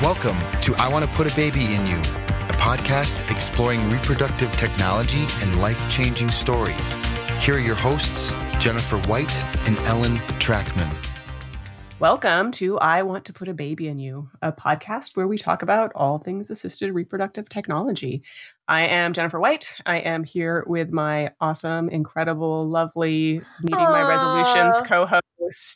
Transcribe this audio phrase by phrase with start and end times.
[0.00, 5.26] Welcome to I Want to Put a Baby in You, a podcast exploring reproductive technology
[5.40, 6.92] and life changing stories.
[7.40, 10.88] Here are your hosts, Jennifer White and Ellen Trachman.
[11.98, 15.64] Welcome to I Want to Put a Baby in You, a podcast where we talk
[15.64, 18.22] about all things assisted reproductive technology.
[18.68, 19.80] I am Jennifer White.
[19.84, 23.90] I am here with my awesome, incredible, lovely, meeting Aww.
[23.90, 25.27] my resolutions co host.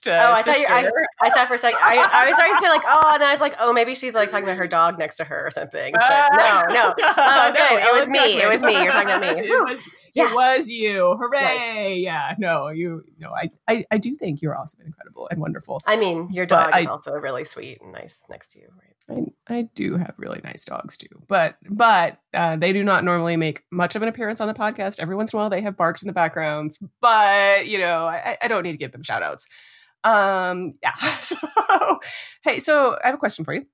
[0.07, 2.55] Uh, oh, I thought, you, I, I, thought for a second, I, I was starting
[2.55, 4.57] to say, like, oh, and then I was like, oh, maybe she's like talking about
[4.57, 5.93] her dog next to her or something.
[5.93, 6.95] But uh, no, no.
[6.99, 7.59] Oh, good.
[7.59, 8.43] No, it was me.
[8.43, 8.83] It was me.
[8.83, 9.43] You're talking about me.
[9.49, 9.83] it was,
[10.15, 10.31] yes.
[10.31, 11.17] it was you.
[11.19, 11.97] Hooray.
[11.99, 12.35] Yeah.
[12.39, 15.81] No, you, no, I, I, I do think you're awesome and incredible and wonderful.
[15.87, 18.92] I mean, your dog but is also really sweet and nice next to you, right?
[19.11, 23.37] I, I do have really nice dogs too, but, but uh, they do not normally
[23.37, 25.01] make much of an appearance on the podcast.
[25.01, 28.37] Every once in a while, they have barked in the backgrounds, but, you know, I,
[28.41, 29.47] I don't need to give them shout outs.
[30.05, 30.95] Um, yeah.
[30.97, 31.37] so,
[32.43, 33.67] hey, so I have a question for you.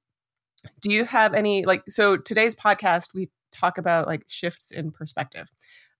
[0.81, 5.51] Do you have any, like, so today's podcast, we talk about like shifts in perspective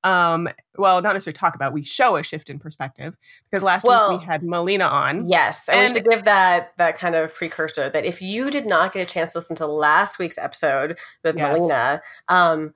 [0.05, 3.17] um well not necessarily talk about we show a shift in perspective
[3.51, 6.73] because last well, week we had melina on yes and, and we should give that
[6.79, 9.67] that kind of precursor that if you did not get a chance to listen to
[9.67, 11.59] last week's episode with yes.
[11.59, 12.73] melina um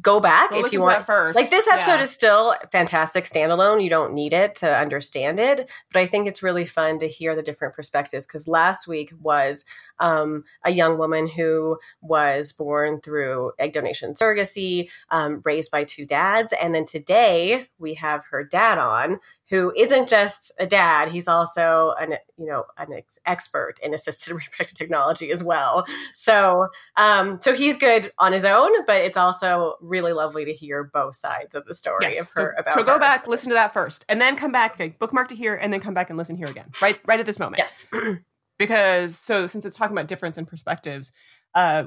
[0.00, 1.36] go back if you want first.
[1.36, 2.02] Like this episode yeah.
[2.02, 3.82] is still fantastic standalone.
[3.82, 7.34] You don't need it to understand it, but I think it's really fun to hear
[7.34, 9.64] the different perspectives because last week was
[10.00, 16.04] um, a young woman who was born through egg donation surrogacy, um, raised by two
[16.04, 21.28] dads, and then today we have her dad on, who isn't just a dad; he's
[21.28, 25.84] also an you know an ex- expert in assisted reproductive technology as well.
[26.14, 30.84] So um, so he's good on his own, but it's also really lovely to hear
[30.84, 32.22] both sides of the story yes.
[32.22, 32.54] of her.
[32.56, 32.98] So, about so go her.
[32.98, 35.80] back, listen to that first, and then come back, okay, bookmark to here, and then
[35.80, 36.70] come back and listen here again.
[36.80, 37.58] Right, right at this moment.
[37.58, 37.86] Yes.
[38.60, 41.12] because so since it's talking about difference in perspectives,
[41.54, 41.84] uh,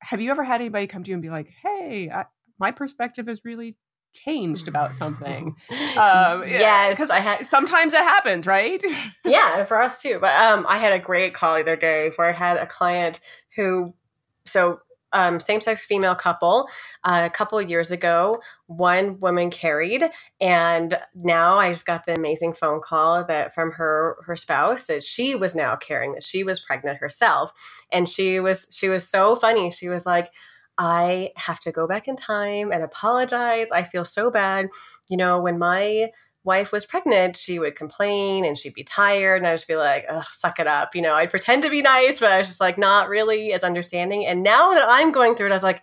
[0.00, 2.26] have you ever had anybody come to you and be like, "Hey, I,
[2.60, 3.76] my perspective has really
[4.14, 5.56] changed about something.
[5.96, 8.82] Um, yes, because I had sometimes it happens, right?
[9.24, 10.18] yeah, for us too.
[10.20, 13.20] But um, I had a great call the other day where I had a client
[13.54, 13.94] who,
[14.44, 14.80] so
[15.14, 16.68] um, same-sex female couple
[17.04, 20.04] uh, a couple years ago one woman carried
[20.40, 25.02] and now i just got the amazing phone call that from her her spouse that
[25.02, 27.52] she was now carrying that she was pregnant herself
[27.92, 30.28] and she was she was so funny she was like
[30.78, 33.68] I have to go back in time and apologize.
[33.72, 34.68] I feel so bad.
[35.08, 36.10] You know, when my
[36.44, 39.38] wife was pregnant, she would complain and she'd be tired.
[39.38, 40.94] And I'd just be like, suck it up.
[40.94, 43.64] You know, I'd pretend to be nice, but I was just like, not really as
[43.64, 44.26] understanding.
[44.26, 45.82] And now that I'm going through it, I was like,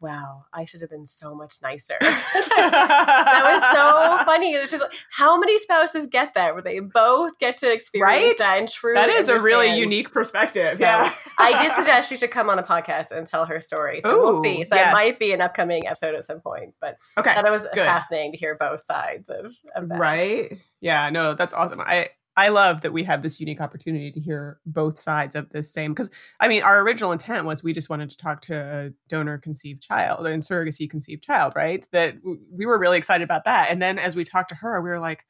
[0.00, 1.94] wow, I should have been so much nicer.
[2.00, 4.54] that was so funny.
[4.54, 8.22] It was just like, how many spouses get that where they both get to experience
[8.22, 8.38] right?
[8.38, 9.40] that and truly That is understand.
[9.40, 10.80] a really unique perspective.
[10.80, 11.12] Yeah.
[11.38, 14.00] I did suggest she should come on the podcast and tell her story.
[14.00, 14.64] So Ooh, we'll see.
[14.64, 14.92] So yes.
[14.92, 16.74] might be an upcoming episode at some point.
[16.80, 17.84] But okay, that was good.
[17.84, 19.98] fascinating to hear both sides of, of that.
[19.98, 20.58] Right.
[20.80, 21.80] Yeah, no, that's awesome.
[21.80, 25.72] I I love that we have this unique opportunity to hear both sides of this
[25.72, 28.90] same because I mean our original intent was we just wanted to talk to a
[29.08, 31.86] donor conceived child and surrogacy conceived child, right?
[31.92, 32.16] That
[32.52, 33.70] we were really excited about that.
[33.70, 35.26] And then as we talked to her, we were like,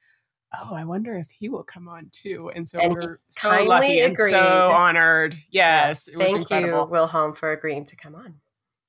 [0.55, 2.51] oh, I wonder if he will come on too.
[2.55, 4.35] And so and we're so lucky agreed.
[4.35, 5.37] and so honored.
[5.51, 6.85] Yes, it Thank was incredible.
[6.85, 8.35] you, Will Halm, for agreeing to come on.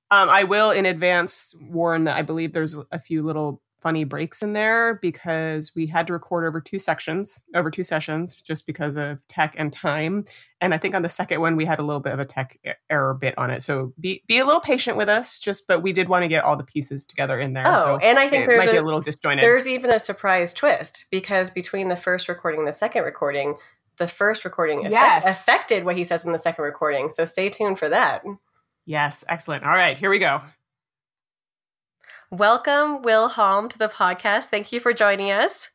[0.09, 4.43] Um, I will in advance warn that I believe there's a few little funny breaks
[4.43, 8.95] in there because we had to record over two sections, over two sessions, just because
[8.95, 10.25] of tech and time.
[10.61, 12.59] And I think on the second one we had a little bit of a tech
[12.89, 13.63] error bit on it.
[13.63, 16.43] So be be a little patient with us, just but we did want to get
[16.43, 17.65] all the pieces together in there.
[17.65, 19.43] Oh, so and I think there's might a, be a little disjointed.
[19.43, 23.55] There's even a surprise twist because between the first recording and the second recording,
[23.97, 25.25] the first recording yes.
[25.25, 27.09] affected what he says in the second recording.
[27.09, 28.23] So stay tuned for that.
[28.85, 29.63] Yes, excellent.
[29.63, 30.41] All right, here we go.
[32.31, 34.45] Welcome, Will Halm, to the podcast.
[34.45, 35.67] Thank you for joining us.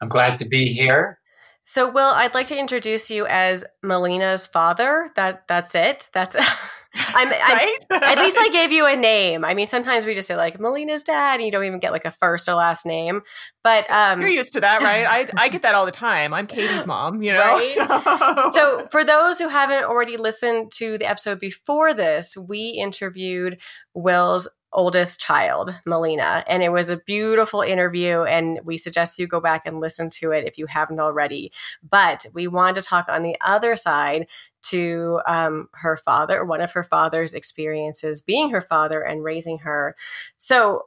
[0.00, 1.20] I'm glad to be here.
[1.62, 5.10] So, Will, I'd like to introduce you as Melina's father.
[5.14, 6.08] That that's it.
[6.12, 6.34] That's
[6.96, 7.78] I'm, right?
[7.88, 9.44] I'm at least I gave you a name.
[9.44, 12.04] I mean, sometimes we just say like Melina's dad, and you don't even get like
[12.04, 13.22] a first or last name.
[13.62, 15.06] But um, you're used to that, right?
[15.06, 16.34] I I get that all the time.
[16.34, 17.38] I'm Katie's mom, you know.
[17.38, 17.72] Right?
[17.74, 18.50] So.
[18.52, 23.58] so, for those who haven't already listened to the episode before this, we interviewed
[23.94, 26.44] Will's oldest child, Melina.
[26.46, 28.22] And it was a beautiful interview.
[28.22, 31.52] And we suggest you go back and listen to it if you haven't already.
[31.88, 34.28] But we wanted to talk on the other side
[34.62, 39.96] to um, her father, one of her father's experiences being her father and raising her.
[40.38, 40.86] So,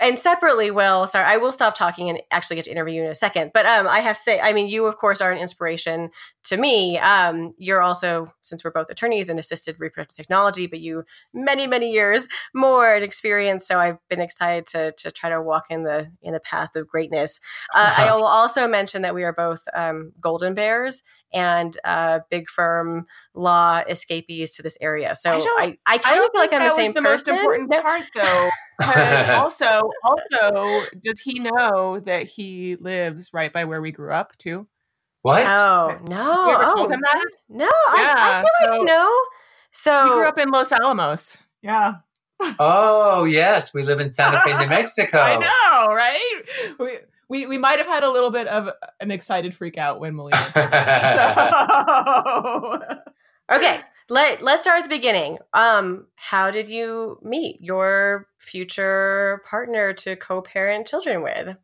[0.00, 3.10] and separately, Will, sorry, I will stop talking and actually get to interview you in
[3.10, 3.52] a second.
[3.54, 6.10] But um, I have to say, I mean, you of course are an inspiration
[6.44, 6.98] to me.
[6.98, 11.92] Um, you're also, since we're both attorneys in assisted reproductive technology, but you many many
[11.92, 13.66] years more in experience.
[13.66, 16.86] So I've been excited to to try to walk in the in the path of
[16.86, 17.40] greatness.
[17.74, 21.02] Uh, I will also mention that we are both um, golden bears
[21.32, 25.14] and uh, big firm law escapees to this area.
[25.16, 27.12] So I, I, I kind of feel like I'm the same the person.
[27.12, 28.50] most important part, though.
[28.78, 34.36] But also, also, does he know that he lives right by where we grew up
[34.38, 34.66] too?
[35.22, 35.44] What?
[35.46, 36.46] Oh no!
[36.46, 37.16] You ever oh, told him that?
[37.16, 37.40] what?
[37.58, 39.18] No, I, I Yeah, feel like so- no.
[39.72, 41.42] So We grew up in Los Alamos.
[41.62, 41.94] Yeah,
[42.58, 43.72] Oh, yes.
[43.74, 45.18] We live in Santa Fe, New Mexico.
[45.18, 46.42] I know, right?
[46.78, 46.90] We
[47.28, 48.70] we, we might have had a little bit of
[49.00, 50.50] an excited freak out when Melina.
[50.52, 50.62] so,
[53.56, 53.80] okay.
[54.08, 55.38] Let Let's start at the beginning.
[55.52, 61.56] Um, how did you meet your future partner to co-parent children with?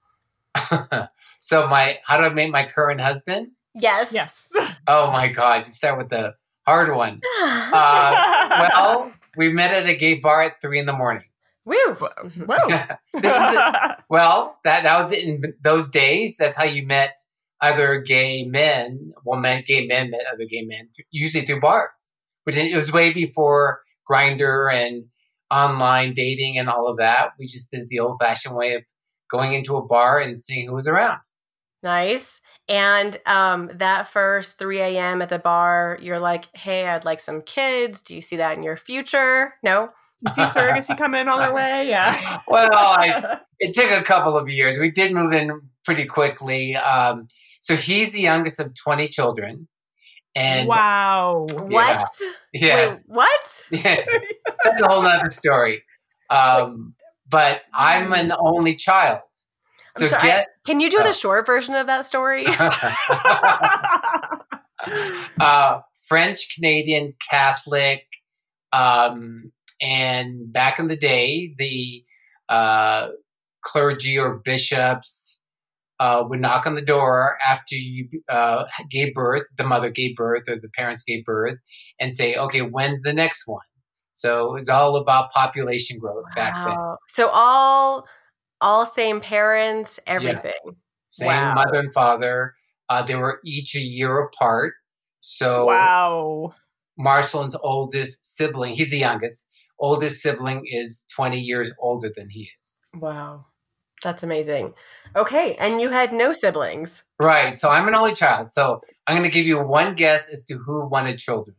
[1.40, 3.52] so my how do I meet my current husband?
[3.74, 4.12] Yes.
[4.12, 4.50] yes.
[4.88, 6.34] Oh my god, you start with the
[6.66, 7.20] hard one.
[7.40, 11.22] Uh, well, we met at a gay bar at three in the morning.
[11.64, 11.76] Woo.
[11.76, 12.68] Whoa.
[13.12, 16.36] This is the, well, that that was it in those days.
[16.36, 17.16] That's how you met
[17.60, 19.12] other gay men.
[19.24, 22.11] Well, men, gay men met other gay men, usually through bars.
[22.44, 25.04] But it was way before Grindr and
[25.50, 27.32] online dating and all of that.
[27.38, 28.82] We just did the old-fashioned way of
[29.30, 31.18] going into a bar and seeing who was around.
[31.82, 32.40] Nice.
[32.68, 35.20] And um, that first 3 a.m.
[35.20, 38.02] at the bar, you're like, hey, I'd like some kids.
[38.02, 39.54] Do you see that in your future?
[39.62, 39.88] No?
[40.20, 41.88] You see surrogacy coming on their way?
[41.88, 42.40] Yeah.
[42.46, 44.78] Well, I, it took a couple of years.
[44.78, 46.76] We did move in pretty quickly.
[46.76, 47.26] Um,
[47.60, 49.66] so he's the youngest of 20 children.
[50.34, 51.46] And wow.
[51.50, 52.08] What?
[52.52, 53.66] yes, Wait, what?
[53.70, 54.08] yes,
[54.64, 55.82] that's a whole other story.
[56.30, 56.94] Um,
[57.28, 59.20] but I'm an only child.
[59.90, 61.04] So I'm sorry, guess Can you do Oh.
[61.04, 62.46] the short version of that story?
[65.40, 68.06] uh, French Canadian Catholic,
[68.72, 72.04] um, and back in the day, the
[72.48, 73.08] uh,
[73.62, 75.41] clergy or bishops
[76.02, 80.42] uh, would knock on the door after you uh, gave birth, the mother gave birth
[80.48, 81.56] or the parents gave birth,
[82.00, 83.62] and say, "Okay, when's the next one?"
[84.10, 86.76] So it was all about population growth back then.
[87.08, 88.08] So all
[88.60, 90.52] all same parents, everything.
[91.08, 91.54] Same Wow.
[91.54, 92.54] mother and father.
[92.88, 94.74] Uh, they were each a year apart.
[95.20, 96.54] So wow.
[96.98, 102.80] Marcelin's oldest sibling, he's the youngest, oldest sibling is 20 years older than he is.
[102.92, 103.46] Wow.
[104.02, 104.74] That's amazing.
[105.16, 107.02] Okay, and you had no siblings.
[107.18, 107.54] Right.
[107.54, 108.50] So I'm an only child.
[108.50, 111.56] So I'm going to give you one guess as to who wanted children.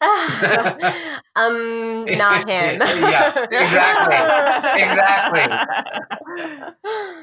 [0.00, 2.80] um, not him.
[2.80, 4.82] Yeah, exactly.
[4.82, 5.42] Exactly.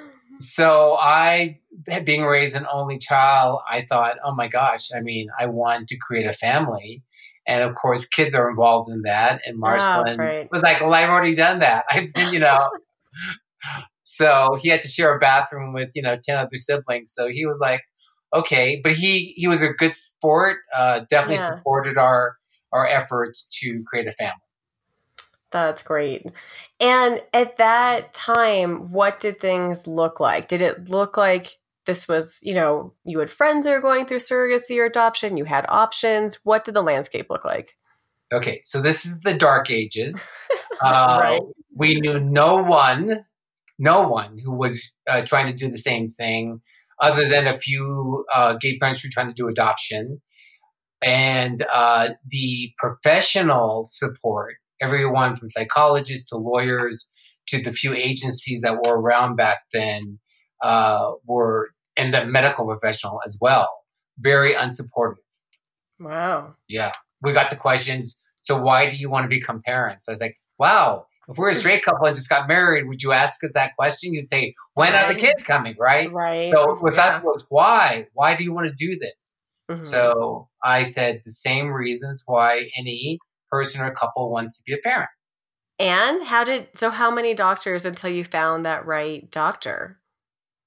[0.37, 1.59] So I,
[2.03, 5.97] being raised an only child, I thought, oh my gosh, I mean, I want to
[5.97, 7.03] create a family.
[7.47, 9.41] And of course, kids are involved in that.
[9.45, 10.51] And Marcelin great.
[10.51, 11.85] was like, well, I've already done that.
[11.89, 12.69] I've been, you know.
[14.05, 17.11] So he had to share a bathroom with, you know, 10 other siblings.
[17.11, 17.81] So he was like,
[18.33, 18.79] okay.
[18.83, 21.55] But he, he was a good sport, uh, definitely Yeah.
[21.57, 22.35] supported our,
[22.71, 24.35] our efforts to create a family.
[25.51, 26.25] That's great.
[26.79, 30.47] And at that time, what did things look like?
[30.47, 34.17] Did it look like this was, you know, you had friends that were going through
[34.19, 36.39] surrogacy or adoption, you had options?
[36.43, 37.75] What did the landscape look like?
[38.33, 40.33] Okay, so this is the dark ages.
[40.81, 41.41] Uh, Right.
[41.73, 43.09] We knew no one,
[43.77, 46.61] no one who was uh, trying to do the same thing,
[47.01, 50.21] other than a few uh, gay parents who were trying to do adoption,
[51.01, 54.55] and uh, the professional support.
[54.81, 57.09] Everyone from psychologists to lawyers
[57.47, 60.19] to the few agencies that were around back then
[60.61, 63.69] uh, were, and the medical professional as well,
[64.19, 65.15] very unsupportive.
[65.99, 66.55] Wow.
[66.67, 66.91] Yeah.
[67.21, 68.19] We got the questions.
[68.41, 70.09] So why do you want to become parents?
[70.09, 73.11] I was like, wow, if we're a straight couple and just got married, would you
[73.11, 74.13] ask us that question?
[74.13, 75.75] You'd say, when are the kids coming?
[75.79, 76.11] Right.
[76.11, 76.51] Right.
[76.51, 77.09] So with Yeah.
[77.09, 78.07] that was why?
[78.13, 79.37] Why do you want to do this?
[79.71, 79.81] Mhm.
[79.81, 83.19] So I said the same reasons why any
[83.51, 85.09] person or couple wants to be a parent.
[85.77, 89.99] and how did, so how many doctors until you found that right doctor?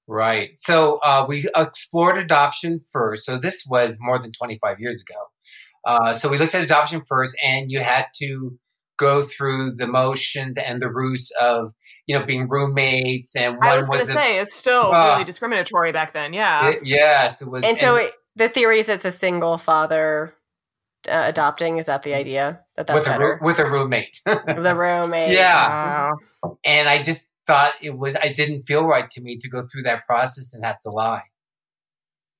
[0.07, 0.51] Right.
[0.59, 3.25] So uh, we explored adoption first.
[3.25, 5.19] So this was more than 25 years ago.
[5.85, 8.59] Uh, so we looked at adoption first, and you had to
[8.99, 11.73] go through the motions and the ruse of,
[12.05, 13.35] you know, being roommates.
[13.35, 15.13] And one I was going to say it's still Ah.
[15.13, 16.33] really discriminatory back then.
[16.33, 16.69] Yeah.
[16.69, 17.65] it- yes, it was.
[17.65, 20.33] And so it, the theory is it's a single father
[21.09, 21.77] uh, adopting.
[21.77, 22.59] Is that the idea?
[22.75, 23.39] That that's with a, roo- better?
[23.41, 24.17] with a roommate.
[24.25, 25.31] the roommate.
[25.31, 26.09] Yeah.
[26.43, 26.57] Wow.
[26.65, 29.83] and I just thought it was, I didn't feel right to me to go through
[29.83, 31.23] that process and have to lie.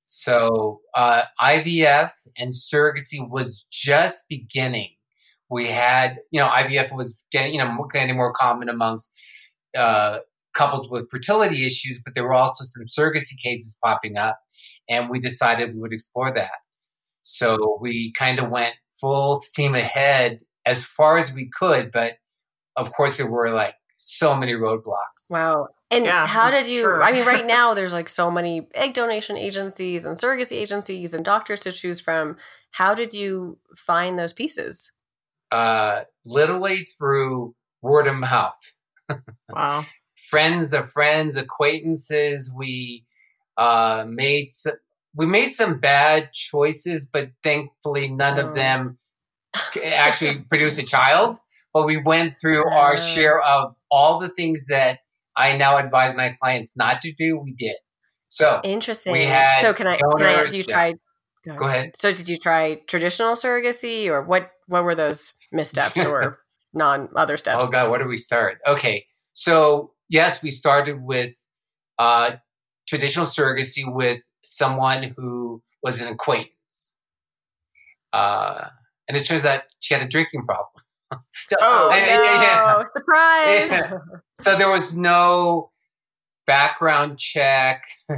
[0.06, 4.90] So uh, IVF and surrogacy was just beginning.
[5.50, 9.12] We had, you know, IVF was getting, you know, getting more common amongst
[9.76, 10.20] uh,
[10.54, 14.38] couples with fertility issues, but there were also some surrogacy cases popping up,
[14.88, 16.50] and we decided we would explore that.
[17.22, 22.14] So we kind of went full steam ahead as far as we could, but
[22.76, 25.30] of course there were like so many roadblocks.
[25.30, 25.68] Wow.
[25.90, 26.80] And Yeah, how did you?
[26.80, 27.02] sure.
[27.02, 31.24] I mean, right now there's like so many egg donation agencies and surrogacy agencies and
[31.24, 32.36] doctors to choose from.
[32.72, 34.92] How did you find those pieces?
[35.52, 38.58] Uh, literally through word of mouth.
[39.50, 39.86] Wow.
[40.16, 42.54] friends of friends, acquaintances.
[42.56, 43.04] We
[43.56, 44.74] uh, made some,
[45.14, 48.48] we made some bad choices, but thankfully none Oh.
[48.48, 48.98] of them
[49.82, 51.36] actually produced a child.
[51.74, 55.00] But we went through our share of all the things that
[55.36, 57.38] I now advise my clients not to do.
[57.38, 57.76] We did.
[58.28, 59.12] So Interesting.
[59.12, 59.96] We had so can I?
[59.96, 60.74] Can I donors, you yeah.
[60.74, 60.96] tried?
[61.58, 61.92] go ahead.
[61.96, 64.50] So did you try traditional surrogacy, or what?
[64.68, 66.40] What were those missteps or
[66.74, 67.64] non other steps?
[67.64, 68.58] Oh God, where do we start?
[68.66, 69.04] Okay,
[69.34, 71.32] so yes, we started with
[71.98, 72.32] uh,
[72.88, 76.96] traditional surrogacy with someone who was an acquaintance,
[78.12, 78.68] uh,
[79.08, 80.68] and it turns out she had a drinking problem.
[81.34, 82.74] So- Oh, yeah, yeah, yeah.
[82.78, 82.84] no.
[82.96, 83.68] Surprise!
[83.70, 83.92] Yeah.
[84.36, 85.72] So there was no
[86.46, 87.82] background check,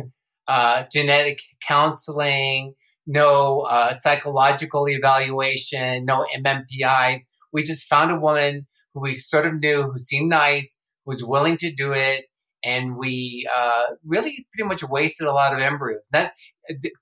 [0.49, 2.75] uh, genetic counseling,
[3.06, 7.21] no uh, psychological evaluation, no MMPIs.
[7.52, 11.56] We just found a woman who we sort of knew, who seemed nice, was willing
[11.59, 12.26] to do it,
[12.62, 16.09] and we uh, really pretty much wasted a lot of embryos.
[16.12, 16.32] That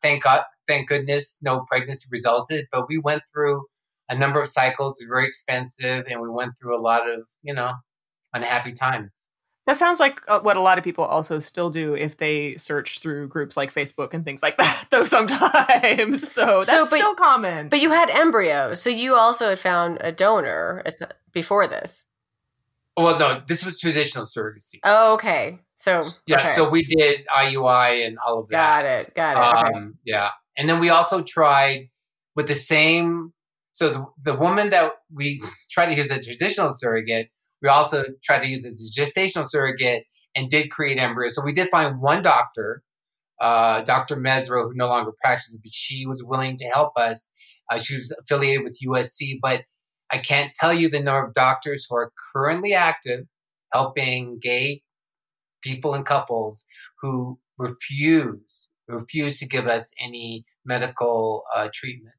[0.02, 2.66] thank God, thank goodness, no pregnancy resulted.
[2.72, 3.64] But we went through
[4.08, 7.72] a number of cycles, very expensive, and we went through a lot of you know
[8.32, 9.29] unhappy times.
[9.66, 12.98] That sounds like uh, what a lot of people also still do if they search
[12.98, 16.32] through groups like Facebook and things like that, though sometimes.
[16.32, 17.68] So that's So, but- still common.
[17.68, 20.82] but you had embryos, so you also had found a donor
[21.32, 22.04] before this.
[22.96, 24.80] Well, no, this was traditional surrogacy.
[24.84, 25.60] Oh, okay.
[25.76, 26.48] So yeah, okay.
[26.50, 28.82] so we did IUI and all of that.
[28.82, 29.14] got it.
[29.14, 29.68] Got it.
[29.68, 29.78] okay.
[29.78, 31.88] Um, yeah, and then we also tried
[32.36, 33.32] with the same.
[33.72, 33.88] So
[34.22, 35.40] the, the woman that we
[35.70, 37.30] tried to use as a traditional surrogate,
[37.62, 41.34] we also tried to use as a gestational surrogate and did create embryos.
[41.34, 42.82] So we did find one doctor,
[43.40, 44.16] uh, Dr.
[44.16, 47.32] Mesro, who no longer practices, but she was willing to help us.
[47.70, 49.62] Uh, she was affiliated with USC, but
[50.10, 53.26] I can't tell you the number of doctors who are currently active
[53.72, 54.82] helping gay
[55.62, 56.66] people and couples
[57.00, 62.14] who refuse refuse to give us any medical uh, treatment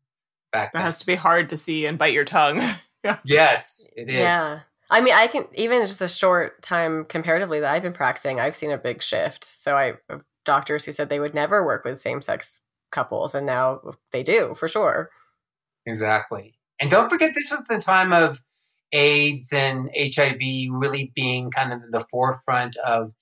[0.53, 0.85] back that then.
[0.85, 2.61] has to be hard to see and bite your tongue.
[3.25, 4.15] yes, it is.
[4.15, 4.59] Yeah.
[4.91, 8.55] I mean, I can even just a short time comparatively that I've been practicing, I've
[8.55, 9.45] seen a big shift.
[9.55, 12.59] So I have doctors who said they would never work with same sex
[12.91, 13.79] couples, and now
[14.11, 15.09] they do for sure.
[15.85, 16.55] Exactly.
[16.79, 18.41] And don't forget, this was the time of
[18.91, 23.13] AIDS and HIV really being kind of the forefront of,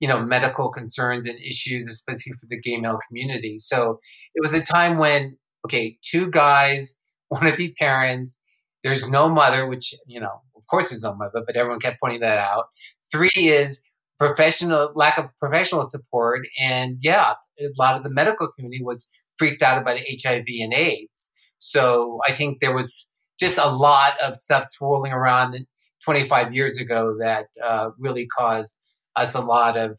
[0.00, 3.58] you know, medical concerns and issues, especially for the gay male community.
[3.58, 4.00] So
[4.34, 6.98] it was a time when, okay, two guys
[7.30, 8.42] want to be parents.
[8.82, 12.38] There's no mother, which, you know, course there's no mother, but everyone kept pointing that
[12.38, 12.66] out.
[13.10, 13.82] Three is
[14.18, 16.46] professional, lack of professional support.
[16.60, 21.32] And yeah, a lot of the medical community was freaked out about HIV and AIDS.
[21.58, 25.66] So I think there was just a lot of stuff swirling around
[26.04, 28.80] 25 years ago that uh, really caused
[29.16, 29.98] us a lot of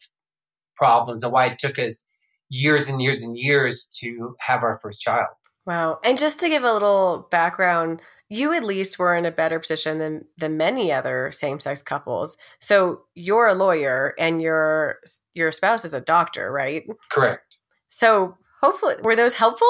[0.75, 2.05] problems and why it took us
[2.49, 5.27] years and years and years to have our first child.
[5.65, 5.99] Wow.
[6.03, 9.97] And just to give a little background, you at least were in a better position
[9.99, 12.37] than than many other same-sex couples.
[12.61, 14.97] So you're a lawyer and your
[15.33, 16.83] your spouse is a doctor, right?
[17.11, 17.57] Correct.
[17.89, 19.67] So hopefully were those helpful?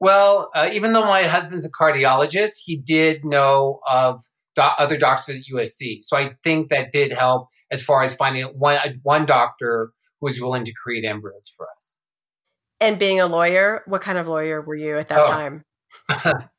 [0.00, 4.20] Well, uh, even though my husband's a cardiologist, he did know of
[4.56, 5.98] do- other doctors at USC.
[6.02, 10.40] So I think that did help as far as finding one one doctor who was
[10.40, 12.00] willing to create embryos for us.
[12.80, 15.24] and being a lawyer, what kind of lawyer were you at that Oh.
[15.30, 15.64] time?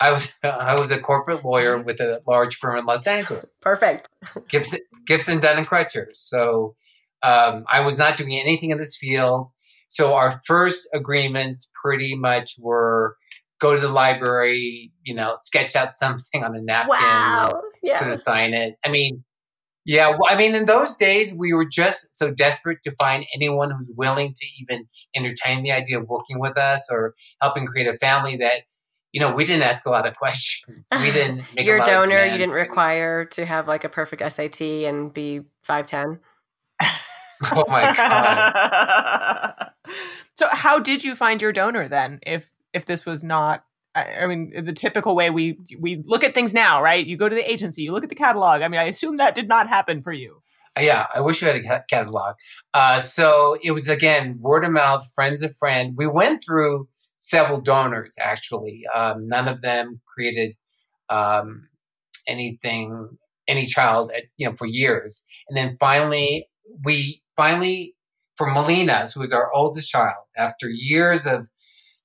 [0.00, 4.08] I was I was a corporate lawyer with a large firm in Los Angeles, Perfect.
[4.48, 6.06] Gibson Gibson Dunn and Crutcher.
[6.14, 6.74] So
[7.22, 9.50] um, I was not doing anything in this field.
[9.88, 13.16] So our first agreements pretty much were
[13.60, 17.60] go to the library, you know, sketch out something on a napkin, Wow.
[17.82, 17.98] Yeah.
[17.98, 18.76] sort of sign it.
[18.84, 19.22] I mean,
[19.84, 23.70] yeah, well, I mean, in those days, we were just so desperate to find anyone
[23.70, 27.94] who's willing to even entertain the idea of working with us or helping create a
[27.98, 28.62] family that
[29.12, 30.88] you know, we didn't ask a lot of questions.
[30.92, 33.88] We didn't make Your a lot of donor, you didn't require to have like a
[33.88, 36.20] perfect SAT and be 5'10.
[37.52, 39.70] Oh my god!
[40.34, 42.18] so how did you find your donor then?
[42.26, 43.64] If if this was not,
[43.94, 47.04] I, I mean, the typical way we we look at things now, right?
[47.04, 48.60] You go to the agency, you look at the catalog.
[48.60, 50.42] I mean, I assume that did not happen for you.
[50.78, 52.34] Yeah, I wish we had a catalog.
[52.74, 55.94] Uh, so it was again word of mouth, friends of friend.
[55.96, 56.88] We went through
[57.20, 58.82] several donors actually.
[58.92, 60.56] Um, none of them created
[61.08, 61.68] um,
[62.26, 65.24] anything, any child, at, you know, for years.
[65.48, 66.48] And then finally,
[66.84, 67.94] we finally
[68.36, 71.46] for Melina, who is our oldest child, after years of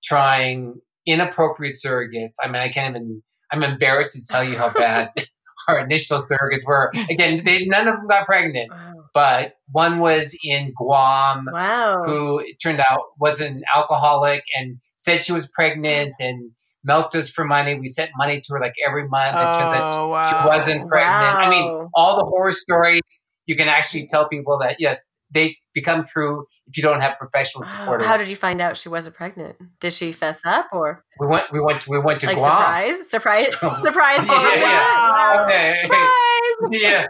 [0.04, 2.36] trying inappropriate surrogates.
[2.44, 3.24] I mean, I can't even.
[3.52, 5.12] I'm embarrassed to tell you how bad
[5.70, 6.92] our initial surrogates were.
[7.10, 8.70] Again, they none of them got pregnant
[9.16, 12.02] but one was in Guam Wow.
[12.04, 16.52] who it turned out was an alcoholic and said she was pregnant and
[16.84, 17.80] milked us for money.
[17.80, 19.36] We sent money to her like every month.
[19.38, 21.38] It turned out Oh, she wasn't pregnant.
[21.40, 23.02] I mean, all the horror stories
[23.48, 27.64] you can actually tell people that yes, they become true if you don't have professional
[27.64, 28.04] support.
[28.04, 29.56] How did you find out she wasn't pregnant?
[29.80, 32.52] Did she fess up or we went we went to, we went to like Guam.
[32.52, 33.10] surprise?
[33.10, 33.54] Surprise?
[33.82, 34.26] surprise!
[34.26, 34.62] Yeah, Oh, yeah.
[34.62, 35.46] wow.
[35.48, 35.76] Okay.
[35.82, 36.82] Surprise!
[36.82, 37.08] Yeah.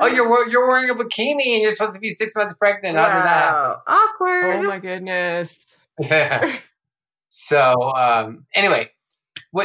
[0.00, 2.96] Oh, you're you're wearing a bikini and you're supposed to be six months pregnant.
[2.96, 3.76] How did that happen?
[3.86, 4.56] Awkward.
[4.56, 5.78] Oh my goodness.
[5.98, 6.52] Yeah.
[7.28, 8.90] so um, anyway,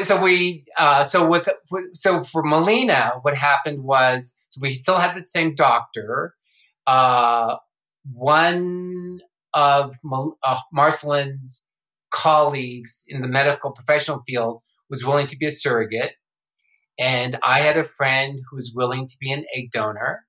[0.03, 1.47] so we uh, so with
[1.93, 6.35] so for Melina, what happened was so we still had the same doctor.
[6.85, 7.57] Uh,
[8.13, 9.19] one
[9.53, 11.65] of Mel- uh, Marcelin's
[12.11, 16.13] colleagues in the medical professional field was willing to be a surrogate,
[16.99, 20.25] and I had a friend who was willing to be an egg donor,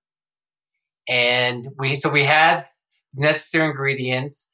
[1.08, 2.66] and we so we had
[3.14, 4.50] necessary ingredients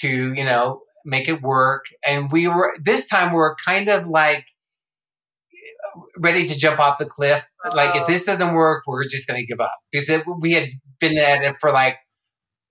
[0.00, 1.86] to you know make it work.
[2.06, 4.46] And we were this time we were kind of like
[6.18, 7.46] ready to jump off the cliff.
[7.72, 8.06] Like if oh.
[8.06, 9.76] this doesn't work we're just going to give up.
[9.90, 10.70] Because it, we had
[11.00, 11.96] been at it for like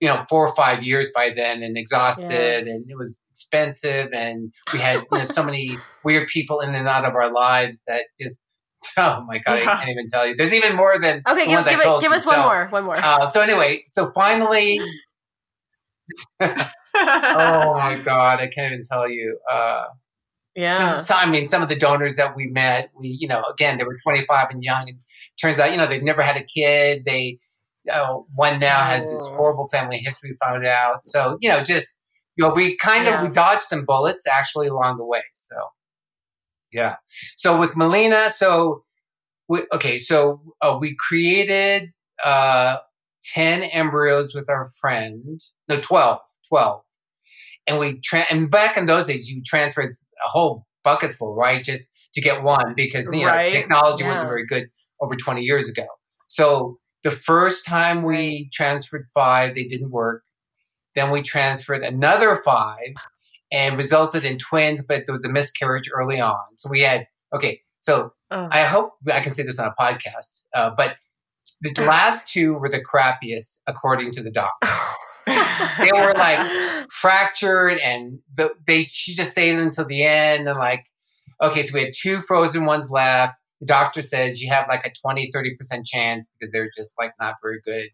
[0.00, 4.52] you know four or five years by then and exhausted and it was expensive and
[4.72, 8.04] we had you know, so many weird people in and out of our lives that
[8.20, 8.40] just
[8.98, 11.78] oh my god i can't even tell you there's even more than Okay, give, give,
[11.80, 12.14] it, give you.
[12.16, 12.66] us one So, more.
[12.68, 12.96] One more.
[12.96, 14.78] uh, so anyway so finally
[16.40, 19.38] oh my god, I can't even tell you.
[19.50, 19.86] Uh,
[20.54, 21.02] yeah.
[21.02, 23.84] so- I mean, some of the donors that we met, we you know, again, they
[23.84, 24.98] were 25 and young, and
[25.40, 27.04] turns out, you know, they've never had a kid.
[27.04, 27.38] They
[27.90, 29.36] uh, one now has this Oh.
[29.36, 30.32] horrible family history.
[30.44, 32.00] Found out, so you know, just
[32.36, 35.22] you know, we kind of we dodged some bullets actually along the way.
[35.34, 35.56] So
[36.76, 36.96] yeah.
[37.36, 38.84] So with Melina, so
[39.48, 41.90] we, okay, so uh, we created
[42.24, 42.76] uh,
[43.34, 45.40] 10 embryos with our friend.
[45.68, 46.82] No, 12, 12.
[47.66, 51.64] And we, tra- and back in those days, you transfer a whole bucket full, right?
[51.64, 53.52] Just to get one because, you know, Right.
[53.52, 54.10] technology Yeah.
[54.10, 54.68] wasn't very good
[55.00, 55.86] over 20 years ago.
[56.28, 60.22] So the first time we transferred five, they didn't work.
[60.94, 62.94] Then we transferred another five
[63.52, 66.44] and resulted in twins, but there was a miscarriage early on.
[66.56, 68.48] So we had, okay, so Oh.
[68.50, 70.96] I hope I can say this on a podcast, uh, but
[71.60, 74.68] the last two were the crappiest, according to the doctor.
[75.78, 80.48] They were like fractured, and the, they she just stayed until the end.
[80.48, 80.84] And like,
[81.42, 83.34] okay, so we had two frozen ones left.
[83.60, 87.34] The doctor says you have like a 20, 30% chance because they're just like not
[87.42, 87.88] very good.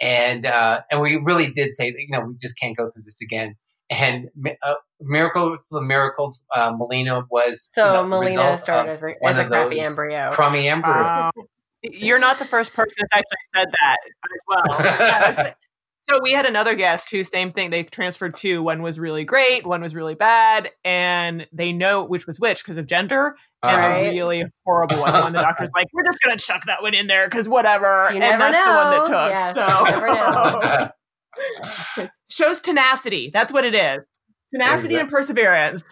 [0.00, 3.02] And uh, and we really did say that, you know, we just can't go through
[3.04, 3.54] this again.
[3.92, 4.28] And
[4.62, 9.38] uh, miracles, the miracles, uh, Melina was so you know, Melina started as a, as
[9.38, 10.30] a crappy embryo.
[10.32, 10.94] crummy embryo.
[10.94, 11.32] Wow.
[11.82, 14.64] You're not the first person that's actually said that as well.
[14.98, 15.54] Yes.
[16.08, 17.70] So we had another guest who, same thing.
[17.70, 18.60] They transferred two.
[18.62, 22.76] One was really great, one was really bad, and they know which was which because
[22.76, 23.36] of gender.
[23.62, 23.94] And Uh-huh.
[23.94, 25.12] a really horrible one.
[25.12, 28.06] The one the doctor's like, "We're just gonna chuck that one in there because whatever."
[28.08, 29.04] So you and never that's the one that know.
[29.06, 29.30] took.
[29.30, 30.06] Yeah, so you never
[31.98, 32.08] know.
[32.32, 33.30] shows tenacity.
[33.30, 34.06] That's what it is.
[34.50, 35.82] Tenacity and perseverance.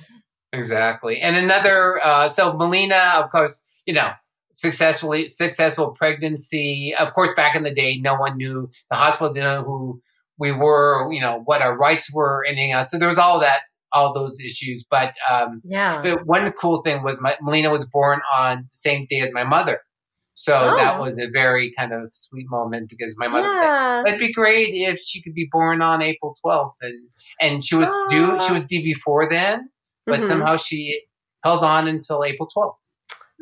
[0.53, 1.21] Exactly.
[1.21, 4.11] And another, uh, so Melina, of course, you know,
[4.53, 6.95] successfully successful pregnancy.
[6.99, 10.01] Of course, back in the day, no one knew the hospital didn't know who
[10.39, 12.91] we were, you know, what our rights were, anything else.
[12.91, 13.61] So there was all that,
[13.93, 14.85] all those issues.
[14.91, 16.03] But um, Yeah.
[16.03, 19.45] but one cool thing was my Melina was born on the same day as my
[19.45, 19.81] mother.
[20.35, 21.01] So that Oh.
[21.03, 24.99] was a very kind of sweet moment because my mother said, It'd be great if
[24.99, 26.73] she could be born on April 12th.
[26.81, 27.09] And,
[27.41, 29.69] and she was due, she was due before then,
[30.07, 30.25] but Mhm.
[30.27, 31.03] somehow she
[31.45, 32.77] held on until April 12th.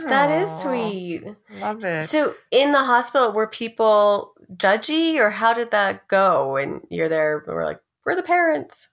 [0.09, 1.25] That is Aw, sweet.
[1.61, 2.05] Love it.
[2.05, 6.57] So in the hospital, were people judgy or how did that go?
[6.57, 8.89] And you're there, we're like, we're the parents.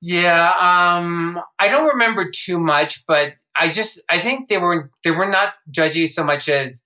[0.00, 5.10] Yeah, um, I don't remember too much, but I just I think they were they
[5.10, 6.84] were not judgy so much as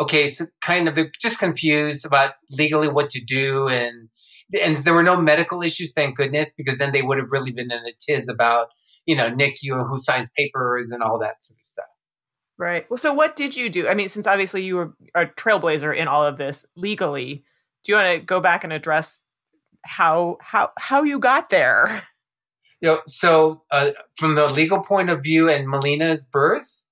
[0.00, 4.08] okay, so kind of just confused about legally what to do and
[4.62, 7.72] and there were no medical issues, thank goodness, because then they would have really been
[7.72, 8.68] in a tiz about
[9.06, 11.86] you know NICU and who signs papers and all that sort of stuff.
[12.56, 12.88] Right.
[12.88, 13.88] Well, so what did you do?
[13.88, 17.44] I mean, since obviously you were a trailblazer in all of this legally,
[17.82, 19.22] do you want to go back and address
[19.84, 22.02] how how how you got there?
[22.80, 26.82] You know, so uh, from the legal point of view and Melina's birth.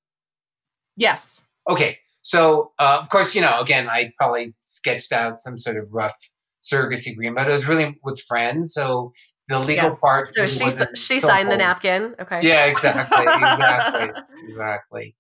[0.97, 1.47] Yes.
[1.69, 1.99] Okay.
[2.23, 6.15] So uh, of course, you know, again, I probably sketched out some sort of rough
[6.63, 8.73] surrogacy agreement, but it was really with friends.
[8.73, 9.13] So
[9.49, 9.95] the legal yeah.
[10.03, 10.35] part.
[10.35, 12.15] So she she so signed the napkin.
[12.21, 12.41] Okay.
[12.43, 15.17] Yeah, exactly, exactly, exactly.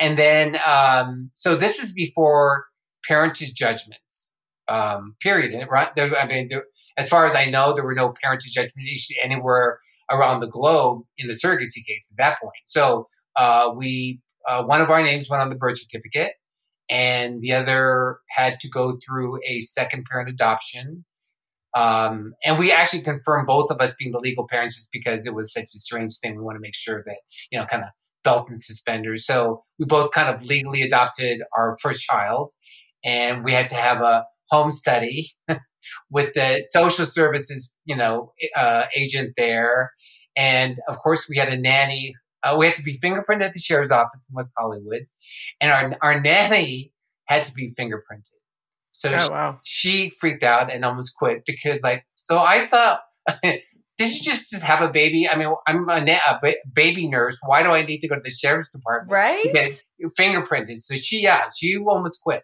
[0.00, 2.66] And then, um, so this is before
[3.06, 4.34] parentage judgments.
[4.68, 5.54] Um, period.
[5.70, 5.94] Right?
[5.94, 6.64] There, I mean, there,
[6.96, 9.78] as far as I know, there were no parentage judgment issued anywhere
[10.10, 12.52] around the globe in the surrogacy case at that point.
[12.64, 16.32] So uh, we, uh, one of our names went on the birth certificate,
[16.88, 21.04] and the other had to go through a second parent adoption.
[21.74, 25.34] Um, and we actually confirmed both of us being the legal parents just because it
[25.34, 26.36] was such a strange thing.
[26.36, 27.18] We want to make sure that,
[27.50, 27.90] you know, kind of
[28.24, 29.26] belt and suspenders.
[29.26, 32.52] So we both kind of legally adopted our first child
[33.04, 35.28] and we had to have a home study
[36.10, 39.92] with the social services, you know, uh, agent there.
[40.36, 42.14] And of course, we had a nanny.
[42.46, 45.06] Uh, we had to be fingerprinted at the sheriff's office in West Hollywood,
[45.60, 46.92] and our our nanny
[47.26, 48.30] had to be fingerprinted.
[48.92, 49.60] So oh, she, wow.
[49.62, 53.00] she freaked out and almost quit because, like, so I thought.
[53.98, 55.28] did you just, just have a baby?
[55.28, 57.38] I mean, I'm a, na- a ba- baby nurse.
[57.44, 59.10] Why do I need to go to the sheriff's department?
[59.10, 59.42] Right.
[59.42, 59.82] To get
[60.18, 60.78] fingerprinted.
[60.78, 62.42] So she, yeah, she almost quit.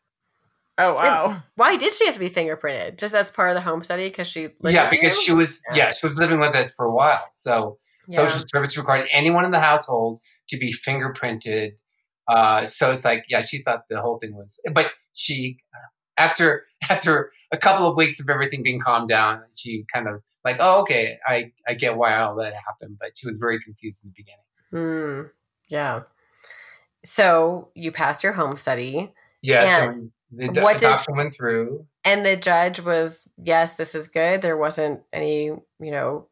[0.78, 1.26] Oh wow!
[1.28, 2.96] And why did she have to be fingerprinted?
[2.98, 5.22] Just as part of the home study because she yeah because you?
[5.22, 5.84] she was yeah.
[5.84, 5.90] yeah.
[5.90, 7.26] she was living with us for a while.
[7.30, 8.16] So yeah.
[8.16, 11.72] social service required anyone in the household to be fingerprinted.
[12.28, 15.58] Uh, so it's like yeah, she thought the whole thing was, but she
[16.16, 20.56] after after a couple of weeks of everything being calmed down, she kind of like
[20.60, 24.10] oh okay, I I get why all that happened, but she was very confused in
[24.10, 24.42] the beginning.
[24.72, 25.28] Hmm.
[25.68, 26.02] Yeah.
[27.04, 29.12] So you passed your home study.
[29.42, 29.92] Yeah.
[29.92, 31.86] So the what adoption did, went through.
[32.04, 34.42] And the judge was, yes, this is good.
[34.42, 36.28] There wasn't any, you know,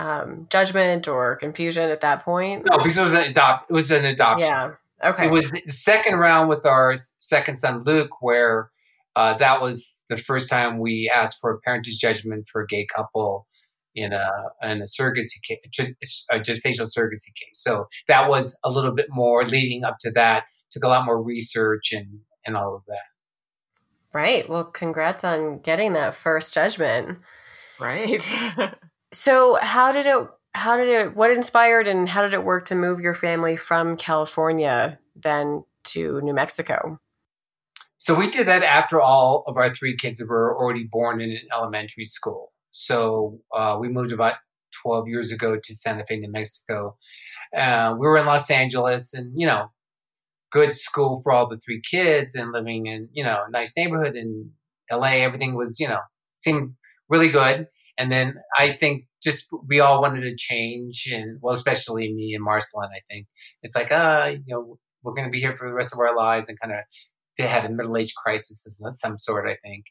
[0.00, 2.66] um, judgment or confusion at that point.
[2.70, 3.70] No, because it was an adopt.
[3.70, 4.48] It was an adoption.
[4.48, 4.72] Yeah.
[5.04, 5.26] Okay.
[5.26, 8.70] It was the second round with our second son Luke, where
[9.14, 12.86] uh, that was the first time we asked for a parentage judgment for a gay
[12.86, 13.46] couple
[13.94, 14.30] in a
[14.62, 17.54] in a surrogacy case, a gestational surrogacy case.
[17.54, 20.44] So that was a little bit more leading up to that.
[20.70, 22.98] Took a lot more research and and all of that.
[24.12, 24.48] Right.
[24.48, 27.18] Well, congrats on getting that first judgment.
[27.78, 28.28] Right.
[29.12, 32.74] so, how did it how did it what inspired and how did it work to
[32.74, 36.98] move your family from California then to New Mexico?
[37.98, 41.48] So, we did that after all of our three kids were already born in an
[41.52, 42.52] elementary school.
[42.72, 44.34] So, uh, we moved about
[44.82, 46.96] 12 years ago to Santa Fe, New Mexico.
[47.56, 49.70] Uh, we were in Los Angeles and, you know,
[50.50, 54.14] good school for all the three kids and living in, you know, a nice neighborhood
[54.14, 54.50] in
[54.90, 55.22] LA.
[55.22, 56.00] Everything was, you know,
[56.38, 56.74] seemed
[57.08, 57.66] really good.
[58.00, 62.42] And then I think just we all wanted to change and well, especially me and
[62.42, 63.26] Marcelin, I think
[63.62, 66.16] it's like, uh, you know, we're going to be here for the rest of our
[66.16, 66.80] lives and kind of
[67.36, 69.84] they had a middle age crisis of some sort, I think,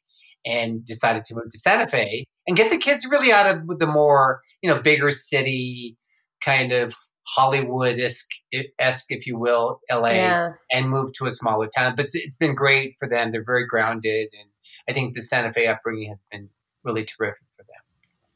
[0.43, 3.85] and decided to move to Santa Fe and get the kids really out of the
[3.85, 5.95] more, you know, bigger city
[6.43, 6.95] kind of
[7.27, 10.49] Hollywood esque, if you will, LA, yeah.
[10.71, 11.95] and move to a smaller town.
[11.95, 13.31] But it's been great for them.
[13.31, 14.49] They're very grounded, and
[14.89, 16.49] I think the Santa Fe upbringing has been
[16.83, 17.88] really terrific for them.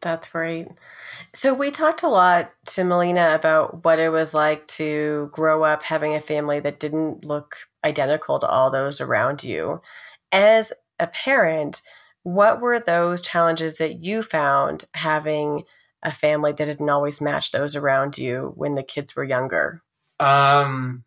[0.04, 0.68] That's great.
[1.34, 5.82] So we talked a lot to Melina about what it was like to grow up
[5.82, 9.82] having a family that didn't look identical to all those around you.
[10.34, 11.82] As a parent,
[12.24, 15.64] what were those challenges that you found having
[16.04, 19.84] a family that didn't always match those around you when the kids were younger?
[20.20, 21.06] Um,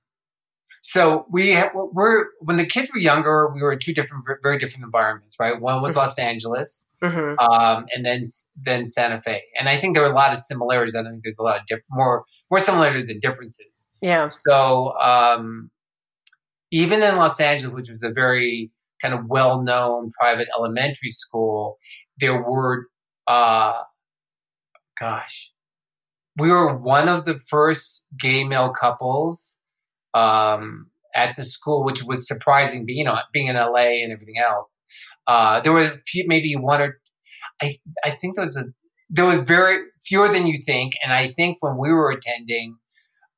[0.89, 4.85] so we were when the kids were younger, we were in two different, very different
[4.85, 5.61] environments, right?
[5.61, 5.99] One was mm-hmm.
[5.99, 7.37] Los Angeles, mm-hmm.
[7.41, 8.23] um, and then
[8.55, 9.43] then Santa Fe.
[9.59, 10.95] And I think there were a lot of similarities.
[10.95, 13.95] I think there's a lot of diff- more more similarities than differences.
[14.01, 14.29] Yeah.
[14.49, 15.73] So um,
[16.71, 18.71] even in Los Angeles, which was a very
[19.03, 21.79] kind of well known private elementary school,
[22.21, 22.87] there were
[23.27, 23.83] uh,
[25.01, 25.51] gosh,
[26.37, 29.56] we were one of the first gay male couples
[30.17, 34.83] um, at the school, which was surprising, you know, being in LA and everything else.
[35.27, 36.99] Uh, there were a few, maybe one or
[37.63, 37.75] I,
[38.05, 38.65] I think there was a,
[39.09, 40.95] there was very fewer than you think.
[41.03, 42.77] And I think when we were attending,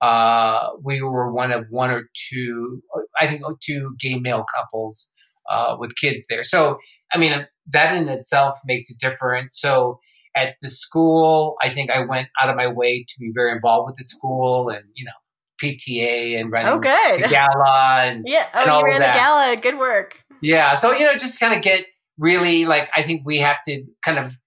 [0.00, 2.82] uh, we were one of one or two,
[3.18, 5.12] I think, two gay male couples
[5.50, 6.42] uh, with kids there.
[6.42, 6.78] So,
[7.12, 9.52] I mean, that in itself makes it different.
[9.52, 9.98] So,
[10.36, 13.88] at the school, I think I went out of my way to be very involved
[13.88, 15.10] with the school and, you know,
[15.62, 17.24] PTA and running oh, good.
[17.24, 19.56] the gala and yeah, oh, and you ran the gala.
[19.56, 20.22] Good work.
[20.40, 21.84] Yeah, so you know, just kind of get
[22.18, 24.38] really like I think we have to kind of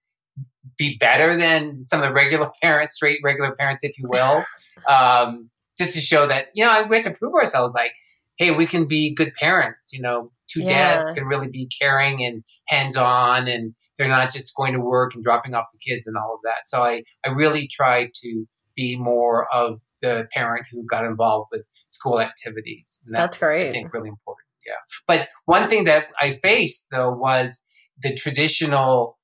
[0.78, 4.44] be better than some of the regular parents, straight regular parents, if you will,
[4.88, 7.74] um, just to show that you know we have to prove ourselves.
[7.74, 7.92] Like,
[8.38, 9.92] hey, we can be good parents.
[9.92, 11.02] You know, two Yeah.
[11.02, 15.14] dads can really be caring and hands on, and they're not just going to work
[15.14, 16.66] and dropping off the kids and all of that.
[16.66, 21.64] So I I really try to be more of the parent who got involved with
[21.88, 23.00] school activities.
[23.06, 23.68] And That's was, great.
[23.68, 24.46] I think really important.
[24.66, 24.74] Yeah.
[25.08, 27.64] But one thing that I faced though was
[28.02, 29.18] the traditional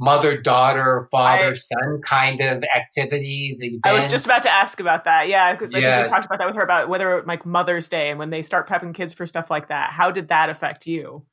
[0.00, 3.60] mother daughter father son kind of activities.
[3.84, 5.26] I was just about to ask about that.
[5.28, 6.08] Yeah, because I think Yes.
[6.08, 8.68] we talked about that with her about whether like Mother's Day and when they start
[8.68, 9.90] prepping kids for stuff like that.
[9.90, 11.24] How did that affect you?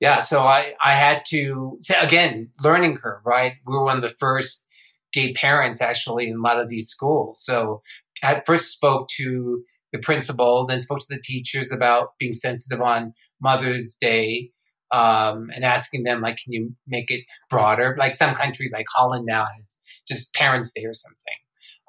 [0.00, 4.02] yeah so i i had to so again learning curve right we were one of
[4.02, 4.64] the first
[5.12, 7.80] gay parents actually in a lot of these schools so
[8.22, 13.12] i first spoke to the principal then spoke to the teachers about being sensitive on
[13.40, 14.50] mother's day
[14.92, 19.26] um, and asking them like can you make it broader like some countries like holland
[19.26, 21.34] now has just parents day or something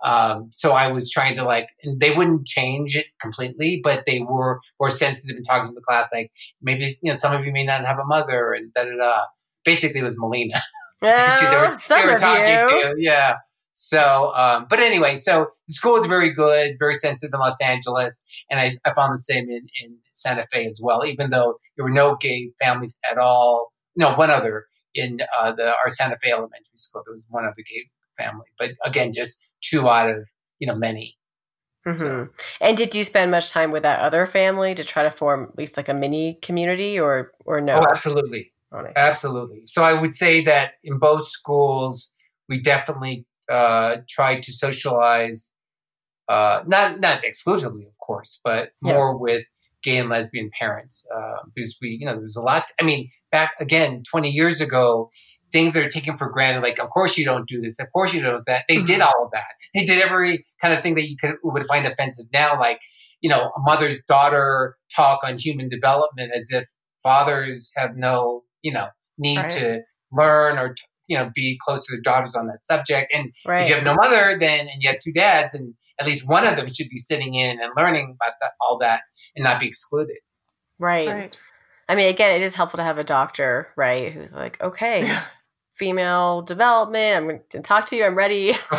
[0.04, 4.20] um, so I was trying to like, and they wouldn't change it completely, but they
[4.20, 6.10] were more sensitive in talking to the class.
[6.14, 8.96] Like maybe you know some of you may not have a mother, and da da
[8.96, 9.22] da.
[9.66, 10.62] Basically, it was Melina
[11.02, 12.96] Oh, they were, some they were of talking you.
[12.96, 12.96] to.
[12.98, 13.36] Yeah.
[13.80, 18.24] So, um, but anyway, so the school is very good, very sensitive in Los Angeles,
[18.50, 21.06] and I, I found the same in, in Santa Fe as well.
[21.06, 25.76] Even though there were no gay families at all, no one other in uh, the
[25.76, 27.04] our Santa Fe elementary school.
[27.06, 27.88] There was one other gay
[28.18, 30.26] family, but again, just two out of
[30.58, 31.16] you know many.
[31.86, 32.32] Mhm.
[32.60, 35.58] And did you spend much time with that other family to try to form at
[35.58, 37.74] least like a mini community, or or no?
[37.74, 38.52] Oh, absolutely.
[38.72, 38.94] Oh, nice.
[38.96, 39.62] Absolutely.
[39.66, 42.16] So I would say that in both schools,
[42.50, 45.54] we definitely uh, tried to socialize,
[46.30, 48.94] uh, not not exclusively, of course, but Yeah.
[48.94, 49.46] more with
[49.84, 52.66] gay and lesbian parents uh, because we, you know, there was a lot.
[52.80, 55.10] I mean, back again, twenty years ago,
[55.52, 58.14] things that are taken for granted, like of course you don't do this, of course
[58.14, 58.66] you don't do that.
[58.68, 59.48] They did all of that.
[59.74, 62.80] They did every kind of thing that you could would find offensive now, like
[63.22, 66.66] you know, a mother's daughter talk on human development as if
[67.04, 69.50] fathers have no, you know, need Right.
[69.52, 69.82] to
[70.12, 70.76] learn or
[71.08, 73.12] you know be close to their daughters on that subject.
[73.14, 76.28] And if you have no mother, then and you have two dads, and at least
[76.28, 79.02] one of them should be sitting in and learning about that, all that
[79.36, 80.18] and not be excluded.
[80.80, 81.40] right.
[81.90, 84.12] I mean, again, it is helpful to have a doctor, right?
[84.12, 85.10] Who's like, okay,
[85.74, 87.16] female development.
[87.16, 88.04] I'm going to talk to you.
[88.04, 88.54] I'm ready.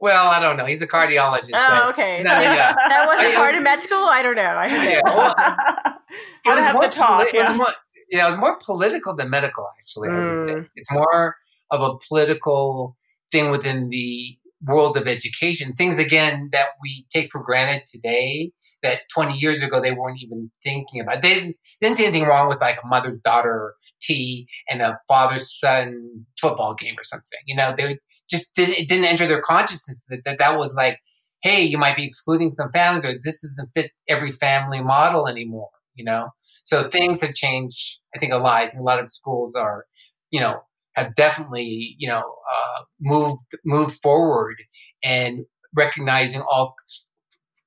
[0.00, 0.64] well, I don't know.
[0.64, 1.50] He's a cardiologist.
[1.54, 2.22] Oh, so okay.
[2.22, 2.74] No, yeah.
[2.88, 4.04] That wasn't I- part of med school.
[4.04, 4.42] I don't know.
[4.42, 4.90] I don't know.
[4.90, 5.34] Yeah, well,
[6.44, 7.18] it to was have more the talk.
[7.28, 7.56] poli- it was yeah.
[7.56, 7.66] more,
[8.10, 9.68] yeah, it was more political than medical.
[9.78, 10.68] Actually, I would say Mm.
[10.76, 11.36] it's more
[11.70, 12.96] of a political
[13.30, 15.74] thing within the world of education.
[15.74, 18.52] Things again that we take for granted today
[18.82, 21.22] that 20 years ago they weren't even thinking about.
[21.22, 25.52] They didn't, didn't see anything wrong with like a mother's daughter tea and a father's
[25.58, 27.40] son football game or something.
[27.46, 27.98] You know, they
[28.30, 30.98] just didn't it didn't enter their consciousness that that, that was like,
[31.42, 35.70] hey, you might be excluding some families or this doesn't fit every family model anymore.
[35.94, 36.28] You know,
[36.64, 37.98] so things have changed.
[38.14, 38.62] I think a lot.
[38.62, 39.86] I think a lot of schools are,
[40.30, 40.60] you know,
[40.98, 44.56] have definitely you know uh, moved moved forward
[45.02, 46.74] and recognizing all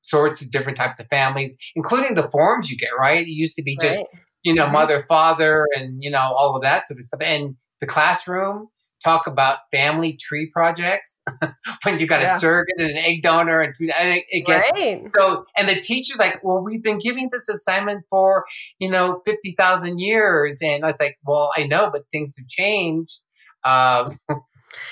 [0.01, 2.89] sorts of different types of families, including the forms you get.
[2.99, 3.25] Right?
[3.25, 4.21] It used to be just Right.
[4.43, 4.73] you know Mhm.
[4.73, 7.21] mother, father, and you know all of that sort of stuff.
[7.21, 8.67] And the classroom
[9.03, 11.21] talk about family tree projects
[11.83, 12.35] when you got Yeah.
[12.35, 15.01] a surrogate and an egg donor, and I think it gets Right.
[15.11, 18.45] so, and the teacher's like, well, we've been giving this assignment for,
[18.79, 20.61] you know, 50,000 years.
[20.61, 23.23] And I was like, well, I know, but things have changed.
[23.63, 24.11] Um,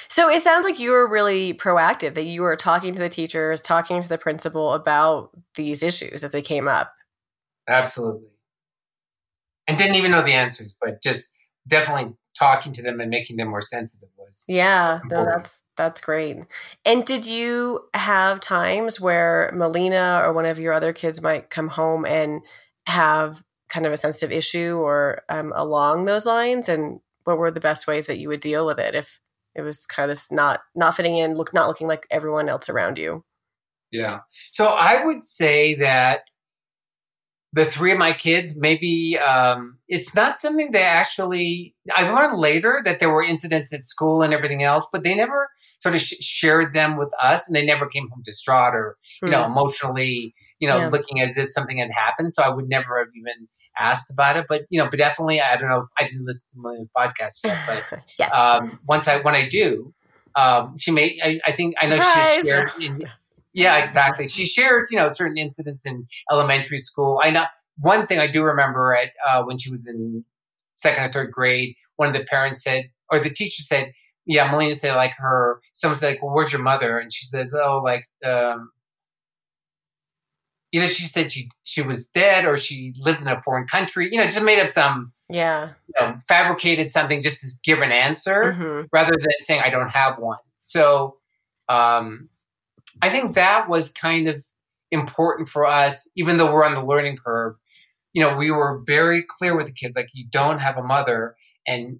[0.09, 3.61] So it sounds like you were really proactive, that you were talking to the teachers,
[3.61, 6.91] talking to the principal about these issues as they came up.
[7.67, 8.27] absolutely.
[9.67, 11.31] And didn't even know the answers, but just
[11.67, 14.45] definitely talking to them and making them more sensitive was.
[14.47, 16.45] Yeah, no, that's that's great.
[16.85, 21.69] And did you have times where Melina or one of your other kids might come
[21.69, 22.41] home and
[22.85, 26.67] have kind of a sensitive issue or um, along those lines?
[26.69, 29.19] And what were the best ways that you would deal with it if
[29.55, 32.69] it was kind of this not not fitting in, look not looking like everyone else
[32.69, 33.23] around you?
[33.91, 34.19] Yeah.
[34.51, 36.21] So I would say that
[37.53, 41.73] the three of my kids, maybe um, it's not something they actually.
[41.95, 45.49] I've learned later that there were incidents at school and everything else, but they never
[45.79, 49.31] sort of sh- shared them with us, and they never came home distraught or you
[49.31, 49.51] know Hmm.
[49.51, 50.87] emotionally, you know, Yeah.
[50.89, 52.33] looking as if something had happened.
[52.33, 53.47] So I would never have even
[53.79, 54.45] asked about it.
[54.47, 55.81] But you know, but definitely, I don't know.
[55.81, 57.83] if I didn't listen to Melina's podcast yet, but
[58.19, 58.37] yes.
[58.37, 59.93] um, once I when I do,
[60.35, 61.17] um, she may.
[61.23, 62.35] I, I think I know Surprise!
[62.41, 62.71] she shared.
[62.79, 62.99] In,
[63.53, 64.27] yeah, exactly.
[64.27, 67.19] She shared, you know, certain incidents in elementary school.
[67.23, 67.45] I know
[67.77, 70.23] one thing I do remember at uh, when she was in
[70.75, 71.75] second or third grade.
[71.97, 73.91] One of the parents said, or the teacher said,
[74.25, 77.53] "Yeah, Melina said like her." Someone said, like, "Well, where's your mother?" And she says,
[77.53, 78.71] "Oh, like." Um,
[80.71, 84.07] Either she said she she was dead, or she lived in a foreign country.
[84.11, 85.69] You know, just made up some yeah.
[85.87, 88.87] you know, fabricated something just to give an answer Mhm.
[88.93, 90.37] rather than saying I don't have one.
[90.65, 91.17] So
[91.69, 92.29] um,
[93.01, 94.43] I think that was kind of
[94.91, 97.55] important for us, even though we're on the learning curve.
[98.13, 101.35] You know, we were very clear with the kids, like you don't have a mother,
[101.67, 101.99] and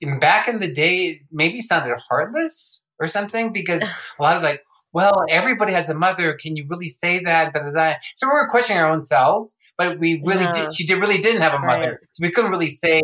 [0.00, 3.82] in back in the day, it maybe sounded heartless or something because
[4.18, 6.34] a lot of like, well, everybody has a mother.
[6.34, 7.52] Can you really say that?
[7.54, 7.94] Da, da, da.
[8.16, 10.52] So we were questioning our own selves, but we really Yeah.
[10.52, 10.74] did.
[10.74, 12.08] She did really didn't have a mother, Right.
[12.10, 13.02] so we couldn't really say,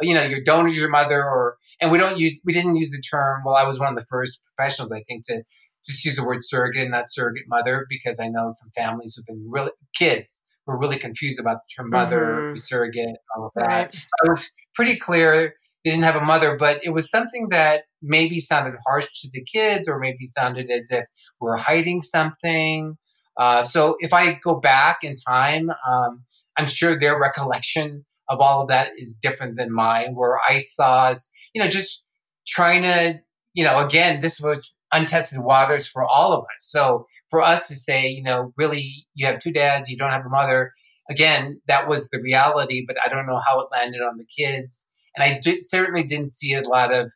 [0.00, 3.00] you know, your donor's your mother, or and we don't use we didn't use the
[3.00, 3.42] term.
[3.44, 5.42] Well, I was one of the first professionals, I think, to
[5.84, 9.44] just use the word surrogate, not surrogate mother, because I know some families who've been
[9.48, 12.58] really kids were really confused about the term mother, Mhm.
[12.58, 13.66] surrogate, all of that.
[13.66, 13.94] Right.
[13.94, 17.84] So I was pretty clear they didn't have a mother, but it was something that
[18.00, 21.04] maybe sounded harsh to the kids, or maybe sounded as if
[21.40, 22.96] we're hiding something.
[23.36, 26.24] Uh, so if I go back in time, um,
[26.56, 31.12] I'm sure their recollection of all of that is different than mine, where I saw
[31.54, 32.02] you know, just
[32.46, 33.20] trying to,
[33.54, 36.58] you know, again, this was untested waters for all of us.
[36.58, 40.26] So for us to say, you know, really, you have two dads, you don't have
[40.26, 40.72] a mother,
[41.10, 44.90] again, that was the reality, but I don't know how it landed on the kids.
[45.16, 47.10] And I did, certainly didn't see a lot of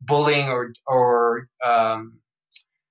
[0.00, 2.20] bullying or, or, um,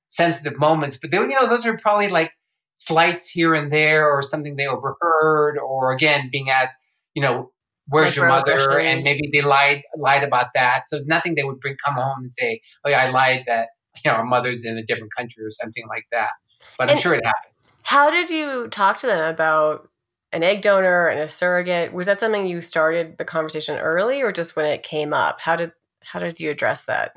[0.08, 2.32] sensitive moments, but they, you know, those are probably like
[2.74, 6.78] slights here and there or something they overheard or again, being asked,
[7.14, 7.52] you know,
[7.90, 8.80] where's your mother?
[8.80, 10.88] And maybe they lied, lied about that.
[10.88, 13.70] So it's nothing they would bring, come home and say, oh yeah, I lied that,
[14.06, 16.30] you know, our mother's in a different country or something like that.
[16.78, 17.54] But I'm sure it happened.
[17.84, 19.90] How did you talk to them about
[20.34, 21.94] an egg donor and a surrogate?
[21.94, 25.40] Was that something you started the conversation early, or just when it came up?
[25.40, 25.72] How did
[26.04, 27.14] how did you address that?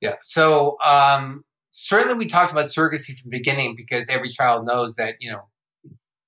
[0.00, 0.16] Yeah.
[0.20, 5.14] So um, certainly we talked about surrogacy from the beginning because every child knows that
[5.20, 5.48] you know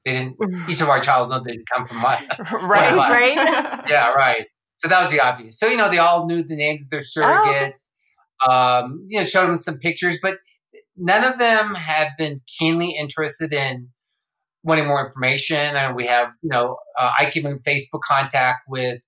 [0.08, 0.68] they didn't.
[0.68, 2.26] Each of our childs know they didn't come from my
[2.62, 2.94] right.
[2.96, 3.84] Right.
[3.88, 4.46] yeah, right.
[4.76, 5.58] So that was the obvious.
[5.58, 7.90] So you know they all knew the names of their surrogates.
[8.48, 10.38] Um, you know, showed them some pictures, but
[10.96, 13.88] none of them had been keenly interested in
[14.62, 15.56] wanting more information.
[15.56, 19.00] And we have, you know, uh, I keep in Facebook contact with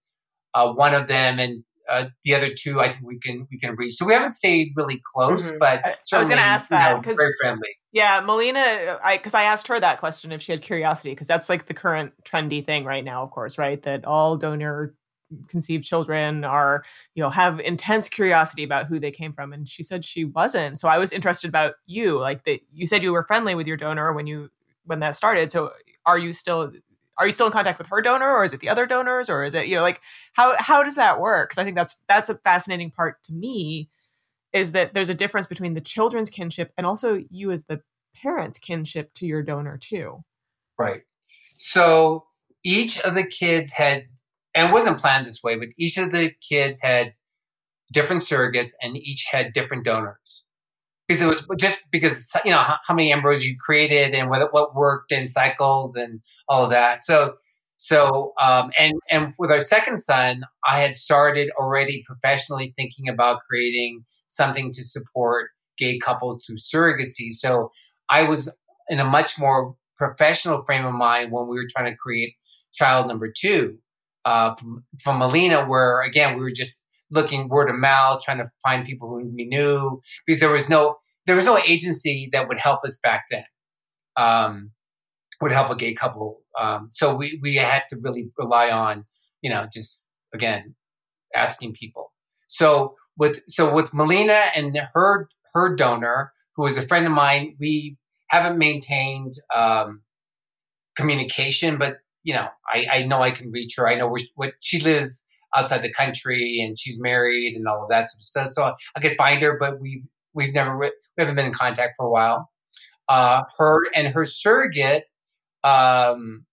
[0.54, 3.74] uh, one of them, and uh, the other two I think we can we can
[3.76, 3.94] reach.
[3.94, 5.58] So we haven't stayed really close, Mhm.
[5.58, 7.76] but I- I was gonna ask you that, know, 'cause- very friendly.
[7.92, 11.48] Yeah, Melina, I because I asked her that question if she had curiosity because that's
[11.48, 13.80] like the current trendy thing right now, of course, right?
[13.82, 14.94] That all donor
[15.48, 19.82] conceived children are, you know, have intense curiosity about who they came from, and she
[19.82, 20.78] said she wasn't.
[20.78, 22.60] So I was interested about you, like that.
[22.72, 24.50] You said you were friendly with your donor when you
[24.84, 25.52] when that started.
[25.52, 25.72] So
[26.06, 26.72] are you still?
[27.20, 29.44] Are you still in contact with her donor, or is it the other donors, or
[29.44, 30.00] is it you know like
[30.32, 31.50] how how does that work?
[31.50, 33.90] Because I think that's that's a fascinating part to me
[34.52, 37.82] is that there's a difference between the children's kinship and also you as the
[38.14, 40.24] parents' kinship to your donor too.
[40.78, 41.02] Right.
[41.58, 42.24] So
[42.64, 44.04] each of the kids had,
[44.54, 47.14] and it wasn't planned this way, but each of the kids had
[47.92, 50.46] different surrogates and each had different donors.
[51.10, 54.52] Because it was just because, you know, how, how many embryos you created and what,
[54.52, 57.02] what worked in cycles and all of that.
[57.02, 57.34] So,
[57.78, 63.40] so, um, and, and with our second son, I had started already professionally thinking about
[63.40, 67.32] creating something to support gay couples through surrogacy.
[67.32, 67.72] So
[68.08, 68.56] I was
[68.88, 72.34] in a much more professional frame of mind when we were trying to create
[72.72, 73.78] child number two
[74.26, 78.50] uh, from, from Melina, where again we were just looking word of mouth, trying to
[78.62, 82.58] find people who we knew because there was no there was no agency that would
[82.58, 83.44] help us back then.
[84.16, 84.72] Um,
[85.40, 86.40] would help a gay couple.
[86.58, 89.04] Um, so we we had to really rely on
[89.42, 90.74] you know just again
[91.34, 92.12] asking people.
[92.48, 97.56] So with so with Melina and her her donor, who is a friend of mine,
[97.58, 97.96] we
[98.28, 100.02] haven't maintained um,
[100.96, 103.88] communication, but you know, I, I know I can reach her.
[103.88, 107.82] I know where she, what she lives outside the country, and she's married and all
[107.82, 108.08] of that.
[108.20, 110.04] So, so I could find her, but we've
[110.34, 112.50] we've never we haven't been in contact for a while.
[113.08, 115.04] Uh, her and her surrogate,
[115.64, 116.46] um,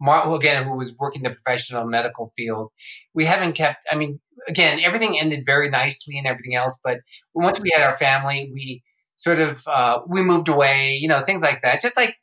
[0.00, 2.70] Mar- who again, who was working the professional medical field,
[3.14, 3.84] we haven't kept.
[3.90, 6.78] I mean, again, everything ended very nicely and everything else.
[6.82, 6.98] But
[7.34, 8.82] once we had our family, we
[9.14, 11.80] sort of uh, we moved away, you know, things like that.
[11.80, 12.16] Just like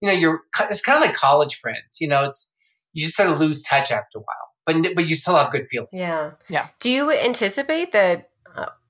[0.00, 1.98] you know, you're it's kind of like college friends.
[2.00, 2.50] You know, it's
[2.92, 5.68] you just sort of lose touch after a while, but but you still have good
[5.68, 5.90] feelings.
[5.92, 6.68] Yeah, Yeah.
[6.80, 8.30] Do you anticipate that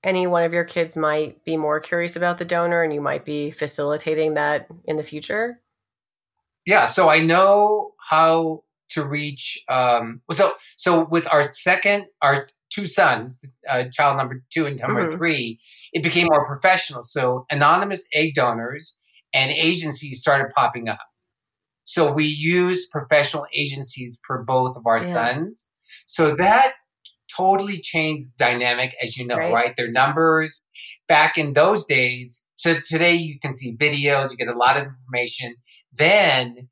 [0.06, 3.24] any one of your kids might be more curious about the donor, and you might
[3.24, 5.60] be facilitating that in the future?
[6.64, 9.62] Yeah, so I know how to reach.
[9.68, 15.06] Um, so so with our second, our two sons, uh, child number two and number
[15.06, 15.12] Mhm.
[15.12, 15.60] three,
[15.92, 17.04] it became more professional.
[17.04, 18.98] So anonymous egg donors
[19.32, 21.06] and agencies started popping up.
[21.84, 25.12] So we use professional agencies for both of our Yeah.
[25.12, 25.72] sons.
[26.06, 26.74] So that
[27.36, 29.52] totally changed dynamic, as you know, Right.
[29.52, 29.76] right?
[29.76, 30.62] Their numbers
[31.08, 32.46] back in those days.
[32.56, 35.54] So today you can see videos, you get a lot of information.
[35.92, 36.68] Then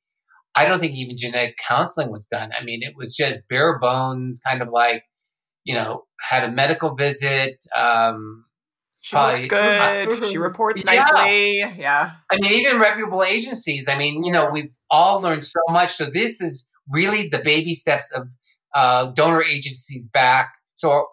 [0.55, 2.51] I don't think even genetic counseling was done.
[2.59, 5.03] I mean, it was just bare bones, kind of like,
[5.65, 7.65] you know, had a medical visit.
[7.77, 8.47] Um,
[9.01, 10.07] She looks Hi.
[10.07, 10.25] good.
[10.31, 10.95] She reports Yeah.
[10.95, 11.59] nicely.
[11.79, 12.13] Yeah.
[12.31, 13.87] I mean, even reputable agencies.
[13.87, 15.93] I mean, you know, we've all learned so much.
[15.93, 18.29] So this is really the baby steps of
[18.75, 20.54] uh, donor agencies back.
[20.75, 21.07] So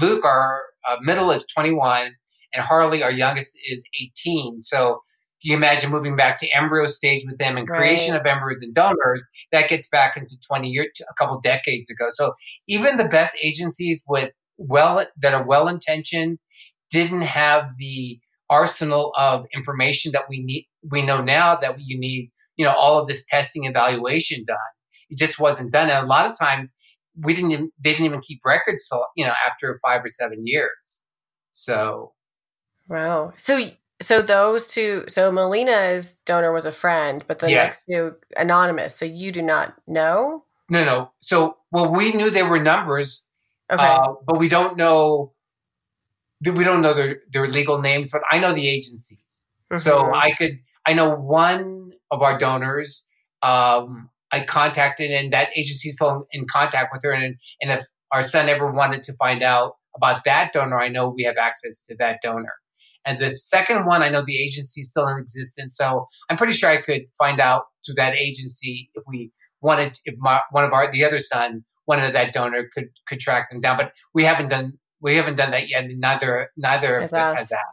[0.00, 2.12] Luke, our uh, middle is 21,
[2.52, 4.60] and Harley, our youngest, is 18.
[4.60, 5.00] So
[5.42, 8.20] you imagine moving back to embryo stage with them and creation Right.
[8.20, 9.22] of embryos and donors.
[9.52, 12.06] That gets back into 20 years, a couple decades ago.
[12.10, 12.34] So
[12.68, 16.38] even the best agencies with well that are well intentioned
[16.90, 18.18] didn't have the
[18.50, 23.00] arsenal of information that we need we know now that you need you know all
[23.00, 24.56] of this testing evaluation done
[25.08, 26.74] it just wasn't done and a lot of times
[27.22, 30.46] we didn't even, they didn't even keep records till you know after five or seven
[30.46, 31.04] years
[31.50, 32.12] so
[32.88, 33.32] Wow.
[33.36, 33.70] So
[34.02, 35.04] so those two.
[35.08, 37.86] So Melina's donor was a friend, but the Yes.
[37.86, 38.94] next two anonymous.
[38.94, 40.44] So you do not know.
[40.70, 43.26] no no so well we knew there were numbers
[43.70, 43.82] Okay.
[43.84, 45.32] uh, but we don't know
[46.44, 49.46] we don't know their, their legal names but i know the agencies
[49.76, 50.14] So Mhm.
[50.14, 53.08] I could, I know one of our donors,
[53.42, 57.12] um, I contacted and that agency is still in contact with her.
[57.12, 61.08] And, and if our son ever wanted to find out about that donor, I know
[61.08, 62.54] we have access to that donor.
[63.06, 65.76] And the second one, I know the agency is still in existence.
[65.76, 69.30] So I'm pretty sure I could find out through that agency if we
[69.60, 73.20] wanted, if my, one of our, the other son, one of that donor could, could
[73.20, 73.76] track them down.
[73.76, 75.86] But we haven't done, we haven't done that yet.
[75.88, 77.66] Neither, neither of us has that.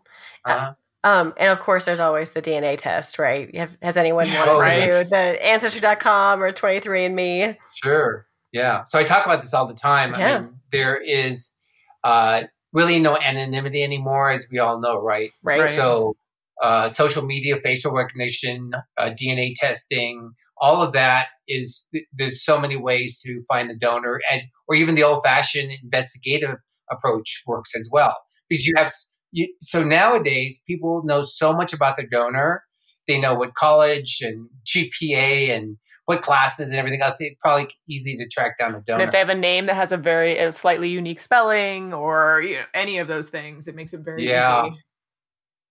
[0.45, 0.73] Uh-huh.
[1.03, 3.53] Um, and of course, there's always the DNA test, right?
[3.55, 4.91] Have- Has anyone wanted right.
[4.91, 7.57] to do the Ancestry.com or 23andMe?
[7.83, 8.27] Sure.
[8.51, 8.83] Yeah.
[8.83, 10.13] So I talk about this all the time.
[10.17, 10.37] Yeah.
[10.37, 11.55] I mean, there is
[12.03, 12.43] uh,
[12.73, 15.31] really no anonymity anymore, as we all know, right?
[15.41, 15.69] Right.
[15.69, 16.15] So
[16.61, 22.77] uh, social media, facial recognition, uh, DNA testing, all of that is there's so many
[22.77, 26.57] ways to find a donor, and or even the old-fashioned investigative
[26.91, 28.15] approach works as well
[28.47, 28.91] because you have
[29.31, 32.63] you, so nowadays people know so much about their donor.
[33.07, 37.17] They know what college and GPA and what classes and everything else.
[37.19, 39.03] It's probably easy to track down a And donor.
[39.03, 42.55] if they have a name that has a very a slightly unique spelling or you
[42.57, 44.67] know, any of those things, it makes it very Yeah.
[44.67, 44.75] easy.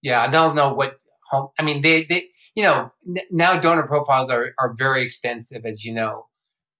[0.02, 0.96] Yeah, and they'll know what
[1.30, 1.48] home.
[1.58, 5.84] I mean, they, they you know, n- now donor profiles are, are very extensive, as
[5.84, 6.26] you know.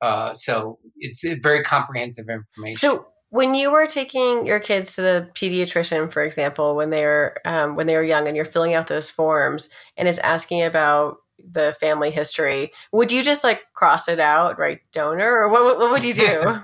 [0.03, 2.81] Uh, so it's very comprehensive information.
[2.81, 7.37] So when you were taking your kids to the pediatrician, for example, when they were
[7.45, 11.19] um, when they were young, and you're filling out those forms, and it's asking about
[11.53, 15.79] the family history, would you just like cross it out, right, donor, or what?
[15.79, 16.61] What would you do?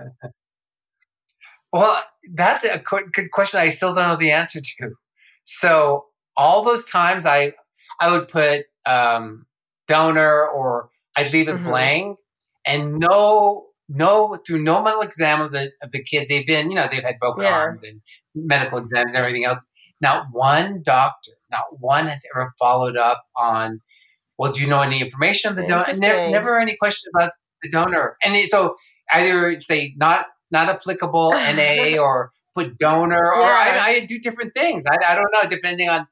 [1.72, 2.02] well,
[2.34, 3.60] that's a qu- good question.
[3.60, 4.90] I still don't know the answer to.
[5.44, 6.06] So
[6.36, 7.52] all those times, I
[8.00, 9.46] I would put um,
[9.86, 11.64] donor or I'd leave it Mhm.
[11.64, 12.18] blank,
[12.66, 16.28] and no no through no medical exam of the of the kids.
[16.28, 17.52] They've been you know they've had broken Yeah.
[17.58, 18.00] arms and
[18.34, 19.68] medical exams and everything else.
[20.00, 23.80] Not one doctor, not one has ever followed up on.
[24.38, 25.86] Well, do you know any information on the donor?
[25.96, 27.32] Never, never any question about
[27.62, 28.16] the donor.
[28.22, 28.76] And so
[29.12, 33.78] either say not not applicable NA or put donor or Yeah.
[33.82, 34.84] I, I do different things.
[34.90, 36.06] I, I don't know depending on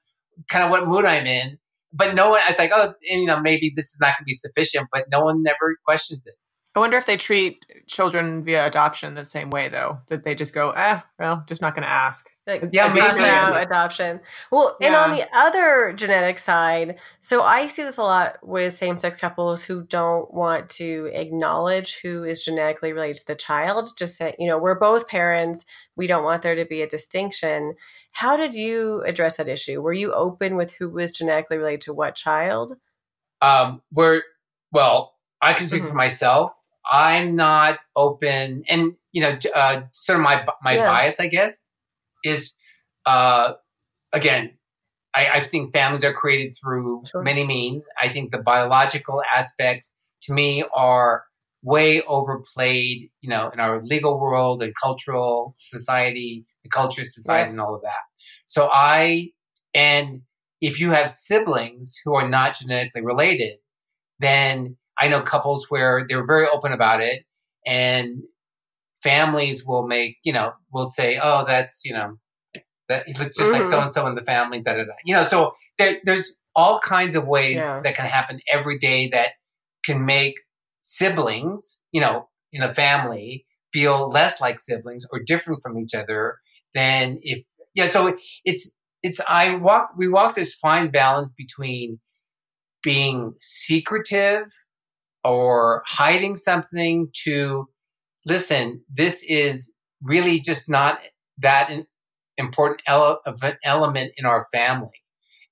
[0.48, 1.58] kind of what mood I'm in.
[1.96, 4.24] But no one, it's like, oh, and, you know, maybe this is not going to
[4.24, 6.34] be sufficient, but no one never questions it.
[6.76, 10.52] I wonder if they treat children via adoption the same way, though, that they just
[10.52, 12.28] go, eh, well, just not going to ask.
[12.48, 13.06] Like, Yeah, maybe.
[13.06, 14.20] it out, adoption.
[14.50, 18.98] Well, and on the other genetic side, so I see this a lot with same
[18.98, 23.90] sex couples who don't want to acknowledge who is genetically related to the child.
[23.96, 25.64] Just say, you know, we're both parents.
[25.94, 27.74] We don't want there to be a distinction.
[28.10, 29.80] How did you address that issue?
[29.80, 32.72] Were you open with who was genetically related to what child?
[33.40, 34.22] Um, we're,
[34.72, 35.88] well, I can speak Mhm.
[35.88, 36.52] for myself.
[36.90, 40.86] I'm not open, and you know, uh, sort of my my Yeah.
[40.86, 41.64] bias, I guess,
[42.24, 42.54] is
[43.06, 43.54] uh,
[44.12, 44.56] again,
[45.14, 47.22] I, I think families are created through Sure.
[47.22, 47.86] many means.
[48.00, 51.24] I think the biological aspects, to me, are
[51.62, 53.10] way overplayed.
[53.22, 57.50] You know, in our legal world and cultural society, the culture society, Yeah.
[57.50, 58.00] and all of that.
[58.46, 59.30] So I
[59.74, 60.22] and
[60.60, 63.58] if you have siblings who are not genetically related,
[64.20, 67.24] then I know couples where they're very open about it
[67.66, 68.22] and
[69.02, 72.16] families will make, you know, will say, oh, that's, you know,
[72.88, 73.70] that he looks just like Mhm.
[73.70, 74.92] so and so in the family, da da da.
[75.04, 77.80] You know, so there, there's all kinds of ways Yeah.
[77.82, 79.32] that can happen every day that
[79.84, 80.34] can make
[80.80, 86.38] siblings, you know, in a family feel less like siblings or different from each other
[86.74, 87.42] than if,
[87.74, 88.72] yeah, so it's,
[89.02, 91.98] it's, I walk, we walk this fine balance between
[92.82, 94.44] being secretive
[95.24, 97.66] or hiding something to
[98.26, 99.72] listen this is
[100.02, 100.98] really just not
[101.38, 101.70] that
[102.36, 105.02] important ele- of an element in our family.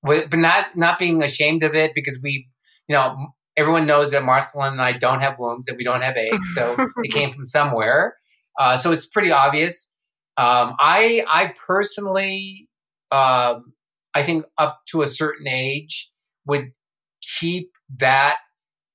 [0.02, 2.48] But not not being ashamed of it because we
[2.88, 3.16] you know
[3.56, 6.74] everyone knows that marcelin and i don't have wombs and we don't have eggs so
[7.02, 8.16] it came from somewhere.
[8.58, 9.92] Uh, so it's pretty obvious.
[10.36, 12.68] Um, i i personally
[13.10, 13.74] um,
[14.14, 16.10] i think up to a certain age
[16.46, 16.72] would
[17.38, 18.38] keep that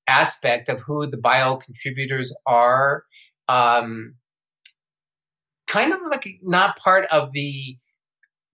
[0.08, 3.04] aspect of who the bio contributors are
[3.48, 4.14] um,
[5.66, 7.76] kind of like not part of the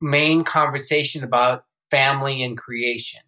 [0.00, 3.20] main conversation about family and creation.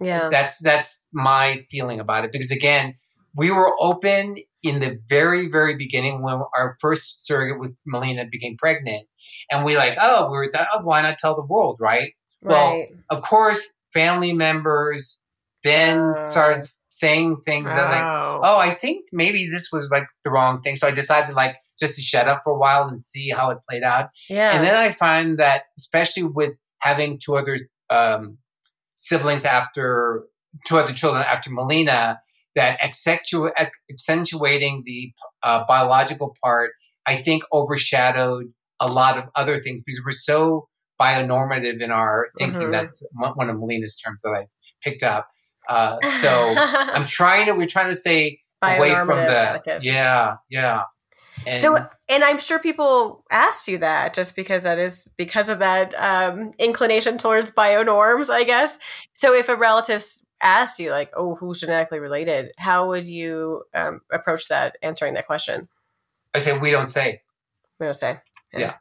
[0.00, 0.28] Yeah.
[0.28, 2.32] that's that's my feeling about it.
[2.32, 2.94] Because again
[3.36, 8.56] we were open in the very very beginning when our first surrogate with melina became
[8.56, 9.06] pregnant.
[9.50, 12.12] And we like oh we were th- oh, why not tell the world right?
[12.42, 15.22] Well, of course, family members
[15.62, 16.24] then Oh.
[16.24, 16.64] started
[17.00, 18.40] saying things that like, Oh.
[18.44, 20.76] oh, I think maybe this was like the wrong thing.
[20.76, 23.58] So I decided like just to shut up for a while and see how it
[23.68, 24.10] played out.
[24.30, 24.52] Yeah.
[24.54, 27.58] And then I find that especially with having two other
[27.90, 28.38] um,
[28.94, 30.22] siblings after
[30.68, 32.20] two other children after Melina,
[32.54, 33.50] that accentu-
[33.90, 36.70] accentuating the uh, biological part,
[37.06, 40.68] I think overshadowed a lot of other things because we're so
[41.00, 42.60] bionormative in our thinking.
[42.60, 42.70] Mhm.
[42.72, 44.46] That's one one of Melina's terms that I
[44.82, 45.28] picked up.
[45.68, 47.52] Uh, so I'm trying to.
[47.52, 49.56] We're trying to say away from that.
[49.56, 49.82] etiquette.
[49.82, 50.82] Yeah, yeah.
[51.46, 51.76] And So,
[52.08, 56.52] and I'm sure people asked you that just because that is because of that um,
[56.58, 58.78] inclination towards bio norms, I guess.
[59.14, 60.04] So, if a relative
[60.40, 65.26] asked you, like, "Oh, who's genetically related?" How would you um, approach that, answering that
[65.26, 65.68] question?
[66.34, 67.22] I said we don't say.
[67.78, 68.20] We don't say.
[68.52, 68.74] Yeah.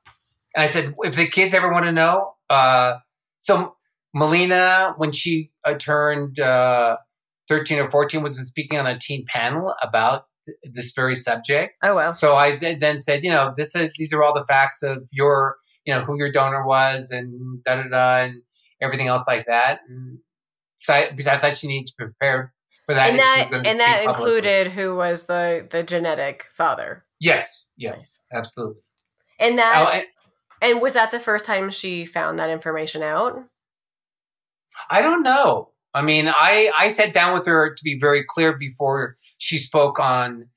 [0.55, 2.97] And I said, if the kids ever want to know, uh,
[3.39, 3.75] so
[4.13, 6.97] Melina, when she uh, turned uh,
[7.49, 11.73] 13 or 14, was speaking on a teen panel about th- this very subject.
[11.83, 12.13] Oh well.
[12.13, 15.07] So I th- then said, you know, this is these are all the facts of
[15.11, 18.41] your, you know, who your donor was and da da da and
[18.81, 19.79] everything else like that.
[19.89, 20.19] And
[20.79, 22.53] so I, because I thought she needed to prepare
[22.85, 23.09] for that.
[23.09, 24.23] And if she was that and that publicly.
[24.37, 28.81] included who was the the genetic father, Yes, yes, absolutely.
[29.39, 30.05] and Oh, that and-
[30.61, 33.43] and was that the first time she found that information out?
[34.89, 35.69] I don't know.
[35.93, 39.99] I mean, I I sat down with her to be very clear before she spoke
[39.99, 40.49] on.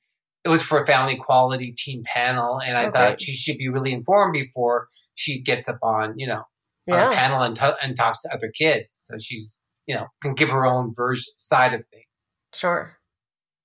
[0.44, 2.92] It was for a Family Equality team panel, and I Okay.
[2.92, 6.44] thought she should be really informed before she gets up on you know
[6.90, 10.34] on a panel and t- and talks to other kids, so she's you know can
[10.34, 12.04] give her own version side of things.
[12.54, 12.96] Sure.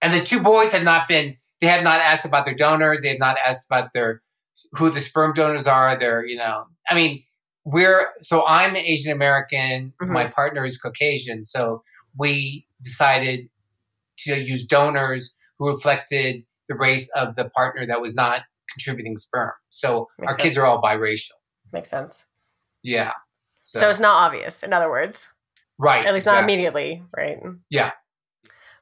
[0.01, 1.37] And the two boys have not been.
[1.61, 3.01] They have not asked about their donors.
[3.01, 4.21] They have not asked about their
[4.73, 5.95] who the sperm donors are.
[5.95, 6.65] They're you know.
[6.89, 7.23] I mean,
[7.65, 9.93] we're so I'm Asian American.
[10.01, 10.09] Mhm.
[10.09, 11.45] My partner is Caucasian.
[11.45, 11.83] So
[12.17, 13.49] we decided
[14.19, 19.51] to use donors who reflected the race of the partner that was not contributing sperm.
[19.69, 21.33] So Makes our kids are all biracial.
[21.71, 22.25] Makes sense.
[22.83, 23.13] Yeah.
[23.61, 24.63] So, it's not obvious.
[24.63, 25.27] In other words.
[25.77, 26.05] right.
[26.05, 27.37] At least not immediately, right?
[27.69, 27.91] Yeah.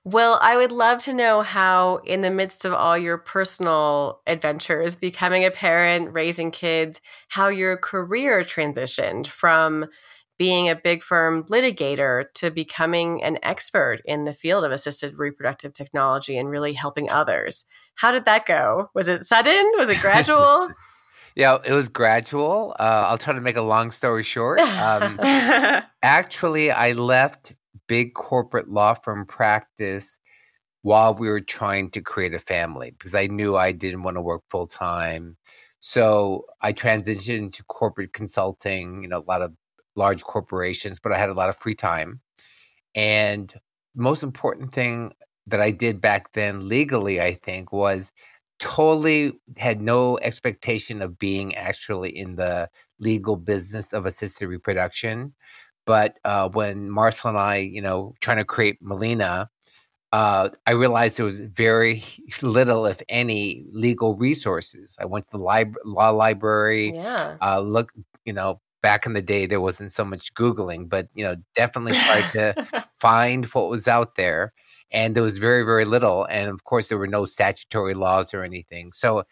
[0.05, 4.95] Well, I would love to know how, in the midst of all your personal adventures,
[4.95, 9.87] becoming a parent, raising kids, how your career transitioned from
[10.37, 15.73] being a big firm litigator to becoming an expert in the field of assisted reproductive
[15.73, 17.65] technology and really helping others.
[17.95, 18.89] How did that go?
[18.95, 19.69] Was it sudden?
[19.77, 20.69] Was it gradual?
[21.35, 22.73] Yeah, it was gradual.
[22.79, 24.59] Uh, I'll try to make a long story short.
[24.59, 25.19] Um,
[26.01, 27.53] actually, I left
[27.89, 30.19] big corporate law firm practice
[30.83, 34.21] while we were trying to create a family because I knew I didn't want to
[34.21, 35.35] work full time.
[35.81, 39.53] So I transitioned into corporate consulting, you know, a lot of
[39.95, 42.21] large corporations, but I had a lot of free time.
[42.95, 43.53] And
[43.95, 45.13] most important thing
[45.47, 48.11] that I did back then legally, I think, was
[48.59, 52.69] totally had no expectation of being actually in the
[52.99, 55.33] legal business of assisted reproduction.
[55.89, 59.49] But uh, when Marcel and I, you know, trying to create Melina,
[60.11, 62.03] uh, I realized there was very
[62.43, 64.95] little, if any, legal resources.
[65.01, 66.93] I went to the lib- law library.
[66.93, 67.37] Yeah.
[67.41, 67.91] Uh, look,
[68.23, 71.93] you know, back in the day there wasn't so much googling, but you know, definitely
[71.93, 74.53] tried to find what was out there,
[74.91, 76.25] and there was very, very little.
[76.25, 78.91] And of course, there were no statutory laws or anything.
[78.91, 79.23] So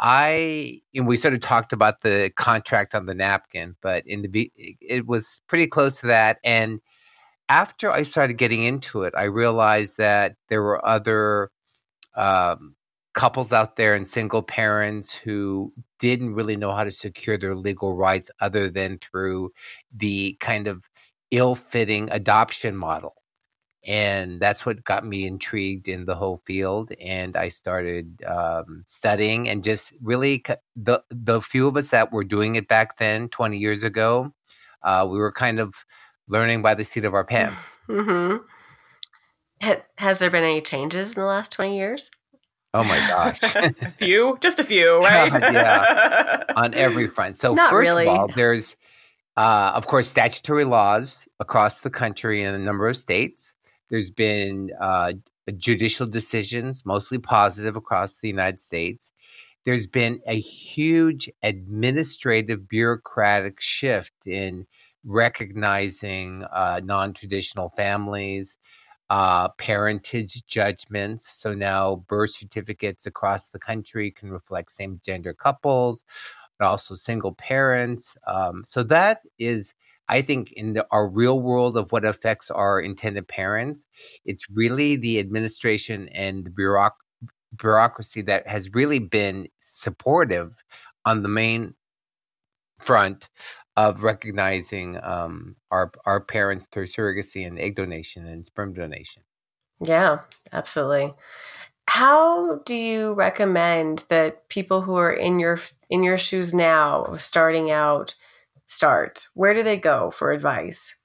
[0.00, 4.52] I and we sort of talked about the contract on the napkin, but in the
[4.56, 6.38] it was pretty close to that.
[6.44, 6.80] And
[7.48, 11.50] after I started getting into it, I realized that there were other
[12.16, 12.76] um,
[13.14, 17.96] couples out there and single parents who didn't really know how to secure their legal
[17.96, 19.52] rights other than through
[19.94, 20.84] the kind of
[21.30, 23.14] ill-fitting adoption model
[23.86, 29.48] and that's what got me intrigued in the whole field and i started um, studying
[29.48, 30.42] and just really
[30.76, 34.32] the the few of us that were doing it back then 20 years ago
[34.82, 35.74] uh, we were kind of
[36.28, 37.78] learning by the seat of our pants.
[37.88, 38.36] Mm-hmm.
[39.98, 42.10] has there been any changes in the last 20 years?
[42.72, 43.40] Oh my gosh.
[43.56, 44.36] A few?
[44.40, 45.32] Just a few right?
[45.32, 47.36] Yeah on every front.
[47.36, 48.06] So Not first really.
[48.06, 48.74] of all there's
[49.36, 53.54] uh, of course statutory laws across the country in a number of states
[53.90, 55.12] there's been uh,
[55.56, 59.12] judicial decisions, mostly positive across the United States.
[59.64, 64.66] There's been a huge administrative bureaucratic shift in
[65.04, 68.58] recognizing uh, non traditional families,
[69.10, 71.28] uh, parentage judgments.
[71.40, 76.04] So now birth certificates across the country can reflect same gender couples,
[76.58, 78.16] but also single parents.
[78.26, 79.74] Um, so that is
[80.08, 83.86] I think in the, our real world of what affects our intended parents,
[84.24, 86.90] it's really the administration and the bureauc-
[87.56, 90.62] bureaucracy that has really been supportive
[91.04, 91.74] on the main
[92.80, 93.28] front
[93.76, 99.22] of recognizing um, our our parents through surrogacy and egg donation and sperm donation.
[99.80, 100.20] Yeah,
[100.52, 101.14] absolutely.
[101.86, 107.70] How do you recommend that people who are in your in your shoes now, starting
[107.70, 108.14] out,
[108.66, 109.26] start?
[109.34, 110.96] Where do they go for advice?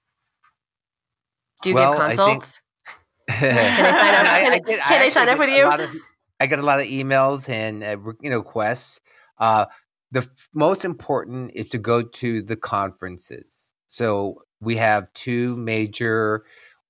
[1.62, 2.62] Do you Well, give I think- consults?
[3.30, 5.99] can they sign up- can they- can they sign up with you?
[6.39, 8.99] I get a lot of emails and uh, you know requests.
[9.39, 9.66] Uh,
[10.12, 13.74] the f- most important is to go to the conferences.
[13.88, 16.45] So we have two major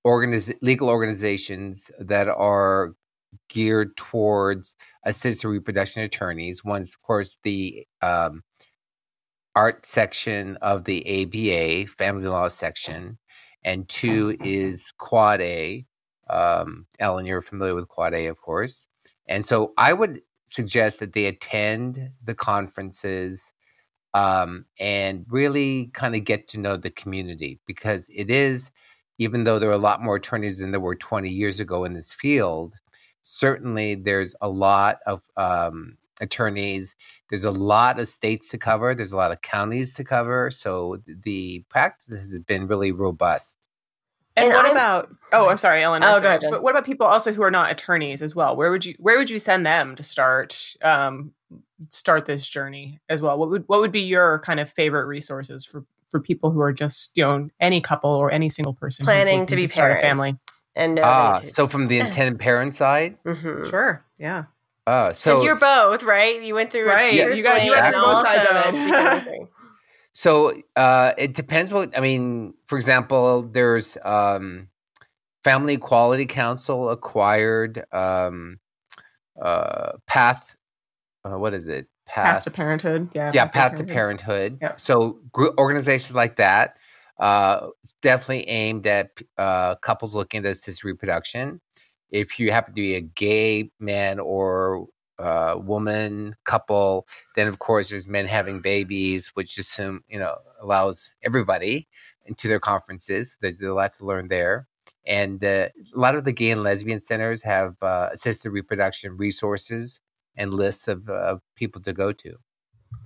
[0.06, 2.94] organiz- legal organizations that are
[3.50, 6.64] geared towards assisted reproduction attorneys.
[6.64, 8.44] One's, of course, the um,
[9.60, 13.18] art section of the ABA, family law section,
[13.66, 15.86] and two is Quad A.
[16.30, 18.88] Um, Ellen, you're familiar with Quad A, of course.
[19.28, 23.52] And so I would suggest that they attend the conferences
[24.14, 28.72] um, and really kind of get to know the community because it is,
[29.18, 31.92] even though there are a lot more attorneys than there were 20 years ago in
[31.92, 32.76] this field,
[33.24, 36.96] certainly there's a lot of um, attorneys.
[37.30, 38.94] There's a lot of states to cover.
[38.96, 40.52] There's a lot of counties to cover.
[40.52, 43.56] So the practice has been really robust.
[44.36, 45.10] And, And what I'm- about?
[45.34, 46.04] Oh, I'm sorry, Ellen.
[46.04, 48.56] Oh, also, go ahead, But what about people also who are not attorneys as well?
[48.56, 51.34] Where would you Where would you send them to start um,
[51.90, 53.38] start this journey as well?
[53.38, 56.72] What would What would be your kind of favorite resources for for people who are
[56.72, 59.98] just you know any couple or any single person who's Planning looking to be start
[59.98, 60.36] a family?
[60.76, 63.18] And Ah, they so from the intended parent side.
[63.26, 63.70] Mhm.
[63.70, 64.06] Sure.
[64.18, 64.44] Yeah.
[64.90, 66.42] Uh, So so you're both right.
[66.42, 68.72] You went through it Right, you got- you got both sides of it.
[68.72, 69.48] became a thing.
[70.14, 72.56] So uh, it depends what I mean.
[72.66, 74.68] For example, there's um,
[75.44, 78.60] Family Equality Council acquired um,
[79.40, 80.56] uh, Path.
[81.24, 81.88] Uh, what is it?
[82.08, 83.10] Path to parenthood.
[83.14, 83.32] Yeah.
[83.34, 84.58] yeah, Path to Parenthood.
[84.62, 84.76] Yeah.
[84.78, 86.78] So group organizations like that
[87.20, 91.60] uh, it's definitely aimed at uh, couples looking at assisted reproduction.
[92.12, 94.88] If you happen to be a gay man or
[95.20, 101.16] uh, woman couple, then of course there's men having babies, which assume you know allows
[101.24, 101.88] everybody
[102.26, 103.38] into their conferences.
[103.42, 104.68] There's a lot to learn there.
[105.06, 110.00] And uh, a lot of the gay and lesbian centers have uh, assisted reproduction resources
[110.36, 112.36] and lists of uh, people to go to.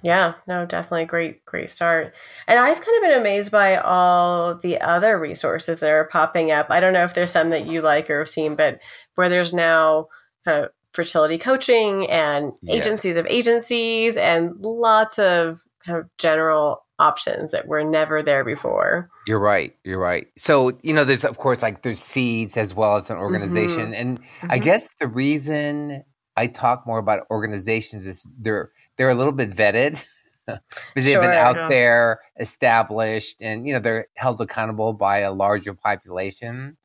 [0.01, 2.13] Yeah, no, definitely great, great start.
[2.47, 6.67] And I've kind of been amazed by all the other resources that are popping up.
[6.69, 8.81] I don't know if there's some that you like or have seen, but
[9.15, 10.07] where there's now
[10.43, 12.85] kind of fertility coaching and Yes.
[12.85, 19.09] agencies of agencies and lots of kind of general options that were never there before.
[19.25, 19.73] You're right.
[19.83, 20.27] You're right.
[20.37, 23.91] So, you know, there's of course like there's seeds as well as an organization.
[23.91, 23.93] Mm-hmm.
[24.01, 24.63] And I Mhm.
[24.63, 26.03] guess the reason
[26.35, 30.03] I talk more about organizations is they're they're a little bit vetted
[30.47, 30.61] because
[31.05, 36.77] they've been out there, established, and you know they're held accountable by a larger population.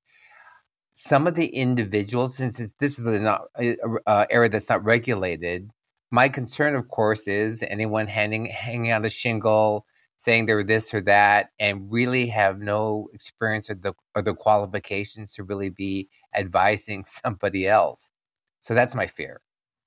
[0.92, 5.70] Some of the individuals, since this is a not a, a area that's not regulated,
[6.10, 9.86] my concern, of course, is anyone handing hanging out a shingle
[10.18, 15.32] saying they're this or that and really have no experience or the or the qualifications
[15.32, 18.12] to really be advising somebody else.
[18.60, 19.40] So that's my fear.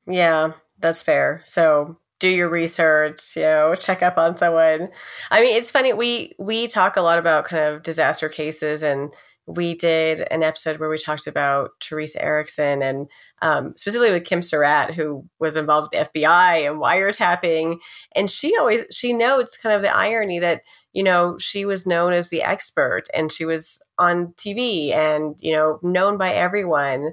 [0.07, 1.41] Yeah, that's fair.
[1.43, 4.89] So do your research, you know, check up on someone.
[5.30, 9.13] I mean, it's funny we we talk a lot about kind of disaster cases and
[9.47, 13.09] we did an episode where we talked about Theresa Erickson and
[13.41, 17.80] um, specifically with Kim Surratt, who was involved with the FBI and wiretapping.
[18.15, 20.61] And she always she notes kind of the irony that
[20.93, 25.53] you know she was known as the expert and she was on TV and you
[25.53, 27.11] know known by everyone.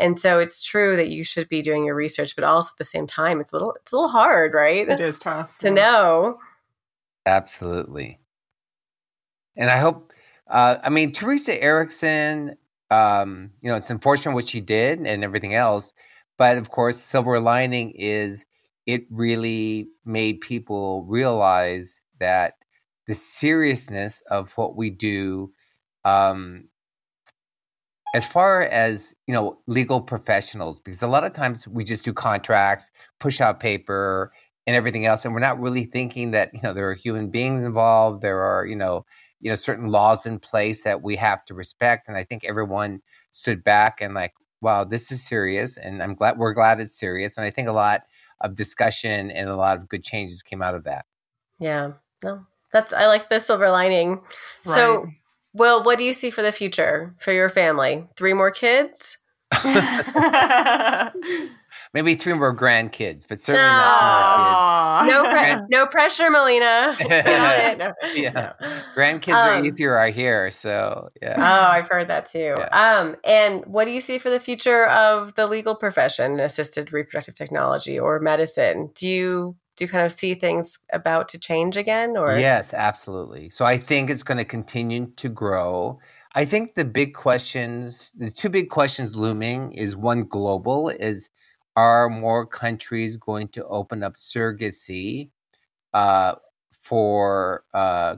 [0.00, 2.84] And so it's true that you should be doing your research, but also at the
[2.84, 4.88] same time, it's a little it's a little hard, right?
[4.88, 5.74] It is tough To yeah.
[5.74, 6.38] know.
[7.26, 8.18] Absolutely.
[9.56, 10.12] And I hope,
[10.48, 12.56] uh, I mean, Theresa Erickson,
[12.90, 15.92] um, you know, it's unfortunate what she did and everything else.
[16.38, 18.46] But of course, silver lining is
[18.86, 22.54] it really made people realize that
[23.06, 25.52] the seriousness of what we do,
[26.04, 26.64] um,
[28.14, 32.12] as far as you know, legal professionals, because a lot of times we just do
[32.12, 34.32] contracts, push out paper,
[34.66, 37.62] and everything else and we're not really thinking that you know there are human beings
[37.62, 39.04] involved there are you know
[39.40, 43.00] you know certain laws in place that we have to respect and i think everyone
[43.32, 47.36] stood back and like wow this is serious and i'm glad we're glad it's serious
[47.36, 48.02] and i think a lot
[48.42, 51.06] of discussion and a lot of good changes came out of that
[51.60, 51.92] Yeah.
[52.24, 52.46] No.
[52.72, 54.20] That's I like the silver lining.
[54.62, 55.08] So
[55.52, 58.06] Will, what do you see for the future for your family?
[58.16, 59.18] Three more kids?
[61.92, 62.04] Right.
[62.04, 65.04] maybe three more grandkids but certainly not Aw.
[65.06, 66.94] No, pre- no pressure, Melina.
[67.78, 67.92] No.
[68.14, 68.52] Yeah.
[68.60, 68.66] No.
[68.96, 72.54] more kids grandkids are Um, easier i hear so yeah Oh, I've heard that too.
[72.72, 77.34] Um, and what do you see for the future of the legal profession, assisted reproductive
[77.34, 78.90] technology or medicine?
[78.94, 83.48] Do you do you kind of see things about to change again, or Yes, absolutely.
[83.50, 85.98] So I think it's going to continue to grow.
[86.34, 91.30] I think the big questions, the two big questions looming is one global is
[91.76, 95.30] are more countries going to open up surrogacy
[95.94, 96.34] uh,
[96.72, 98.16] for uh,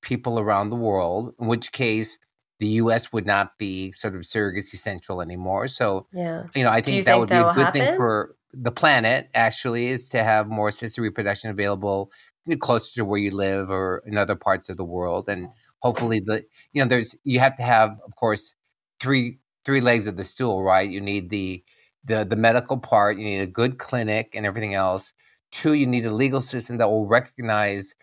[0.00, 2.18] people around the world, in which case
[2.60, 5.68] the US would not be sort of surrogacy central anymore.
[5.68, 8.72] So yeah, you know, I think that think would be a good thing for the
[8.72, 9.28] planet.
[9.34, 12.12] Actually, is to have more assisted reproduction available
[12.60, 15.48] closer to where you live or in other parts of the world, and
[15.80, 18.54] hopefully, the you know, there's you have to have, of course,
[19.00, 20.88] three three legs of the stool, right?
[20.88, 21.64] You need the
[22.04, 25.12] the the medical part, you need a good clinic, and everything else.
[25.52, 27.94] Two, you need a legal system that will recognize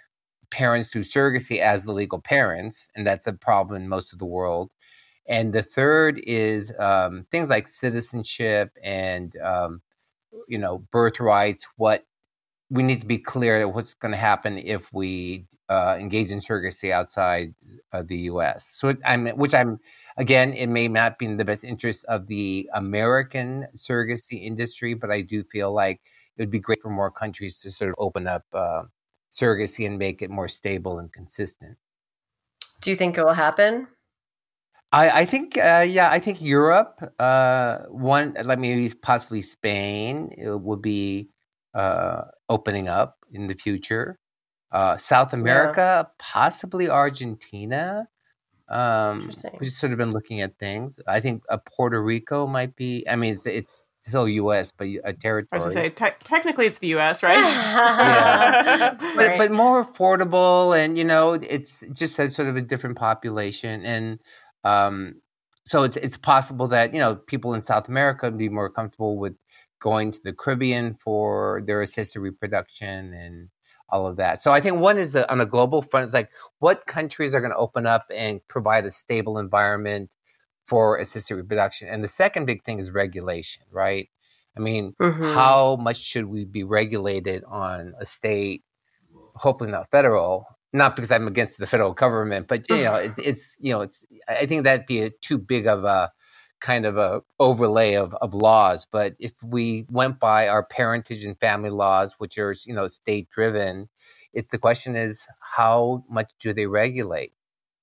[0.52, 4.26] parents through surrogacy as the legal parents, and that's a problem in most of the
[4.26, 4.72] world.
[5.28, 9.82] And the third is um, things like citizenship and um,
[10.47, 12.06] you know birth rights, What
[12.72, 16.39] we need to be clear that what's going to happen if we uh, engage in
[16.39, 17.53] surrogacy outside
[17.91, 18.65] of the U.S.
[18.78, 19.78] So it, I'm, which I'm
[20.15, 25.11] again, it may not be in the best interest of the American surrogacy industry, but
[25.11, 25.99] I do feel like
[26.38, 28.84] it would be great for more countries to sort of open up uh,
[29.34, 31.78] surrogacy and make it more stable and consistent.
[32.80, 33.88] do you think it will happen?
[34.93, 40.59] I, I think, uh, yeah, I think Europe, uh, one, like maybe possibly Spain, it
[40.59, 41.30] would be
[41.74, 44.20] uh, opening up in the future.
[44.72, 48.08] Uh, South America, possibly Argentina.
[48.70, 49.30] Um,
[49.60, 50.99] we've sort of been looking at things.
[51.08, 53.06] I think uh, Puerto Rico might be.
[53.10, 55.47] I mean, it's, it's still U.S., but a territory.
[55.52, 57.38] I was gonna say, te- technically it's the U.S., right?
[57.39, 58.93] Yeah.
[58.99, 59.38] but, Right.
[59.38, 64.20] but more affordable and you know it's just a sort of a different population and
[64.64, 65.16] um
[65.66, 69.18] so it's it's possible that you know people in South America would be more comfortable
[69.18, 69.36] with
[69.82, 73.50] going to the Caribbean for their assisted reproduction and
[73.90, 74.42] all of that.
[74.42, 76.30] So I think one is uh on a global front is like
[76.60, 80.16] what countries are going to open up and provide a stable environment
[80.66, 81.90] for assisted reproduction.
[81.90, 84.08] And the second big thing is regulation, right?
[84.56, 85.34] I mean, Mhm.
[85.36, 88.64] how much should we be regulated on a state
[89.36, 93.56] hopefully not federal not because i'm against the federal government but you know it, it's
[93.60, 96.12] you know it's i think that'd be a too big of a
[96.62, 101.39] kind of a overlay of, of laws but if we went by our parentage and
[101.39, 103.89] family laws which are you know state driven
[104.34, 107.34] it's the question is how much do they regulate?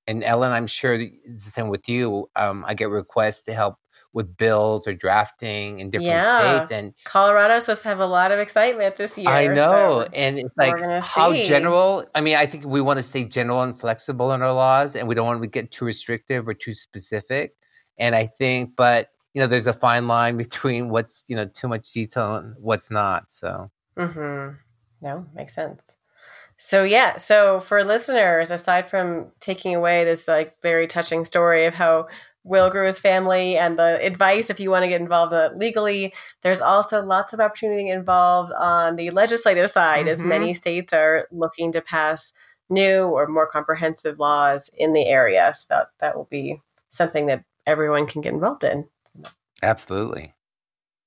[0.06, 2.30] And Ellen, I'm sure it's the same with you.
[2.34, 3.76] Um, I get requests to help
[4.14, 6.56] with bills or drafting in different Yeah.
[6.60, 9.28] states, and Colorado's supposed to have a lot of excitement this year.
[9.30, 11.44] I know, so- and it's like how see.
[11.44, 12.06] general.
[12.14, 15.06] I mean, I think we want to stay general and flexible in our laws, and
[15.06, 17.57] we don't want to get too restrictive or too specific.
[17.98, 21.68] And I think, but you know, there's a fine line between what's you know too
[21.68, 23.30] much detail and what's not.
[23.32, 24.54] So Mm-hmm.
[25.00, 25.96] No, makes sense.
[26.56, 31.74] So yeah, so for listeners, aside from taking away this like very touching story of
[31.74, 32.08] how
[32.44, 36.14] Will grew his family and the advice if you want to get involved uh, legally,
[36.42, 40.26] there's also lots of opportunity involved on the legislative side, as Mhm.
[40.26, 42.32] many states are looking to pass
[42.70, 45.52] new or more comprehensive laws in the area.
[45.54, 48.84] So that that will be something that everyone can get involved in.
[49.62, 50.34] absolutely.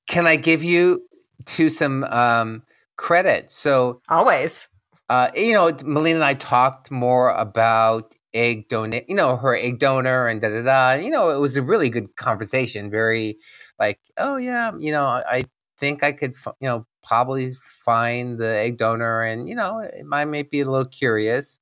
[0.08, 1.04] Can I give you
[1.46, 2.64] to some um,
[2.98, 3.52] credit?
[3.52, 4.68] So Always.
[5.10, 9.80] Uh, you know, Melina and I talked more about egg donate, you know, her egg
[9.80, 10.94] donor and da da da.
[11.04, 12.90] You know, it was a really good conversation.
[12.90, 13.38] Very
[13.78, 15.44] like, oh yeah, you know, I
[15.80, 20.50] think I could, you know, probably find the egg donor, and you know, I might
[20.50, 21.60] be a little curious.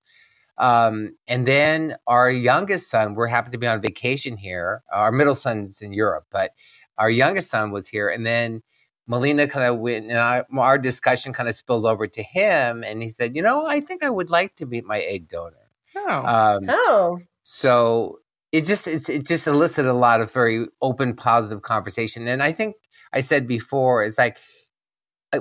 [0.60, 4.84] Um, and then our youngest son, we're happen to be on vacation here.
[4.92, 6.52] Our middle son's in Europe, but
[6.98, 8.62] our youngest son was here, and then
[9.08, 13.02] Melina kind of went, and I, our discussion kind of spilled over to him, and
[13.02, 16.26] he said, "You know, I think I would like to meet my egg donor." Oh.
[16.26, 18.20] Um, Oh, so
[18.52, 22.52] it just it's, it just elicited a lot of very open, positive conversation, and I
[22.52, 22.76] think
[23.14, 24.38] I said before it's like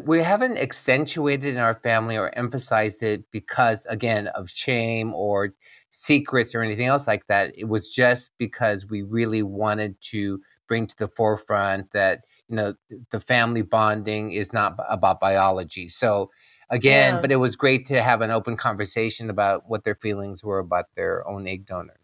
[0.05, 5.55] we haven't accentuated in our family or emphasized it because again of shame or
[5.91, 7.53] secrets or anything else like that.
[7.57, 12.75] It was just because we really wanted to bring to the forefront that you know
[13.11, 15.89] the family bonding is not about biology.
[15.89, 16.31] So
[16.71, 17.21] again, Yeah.
[17.23, 20.87] but it was great to have an open conversation about what their feelings were about
[20.97, 21.98] their own egg donors.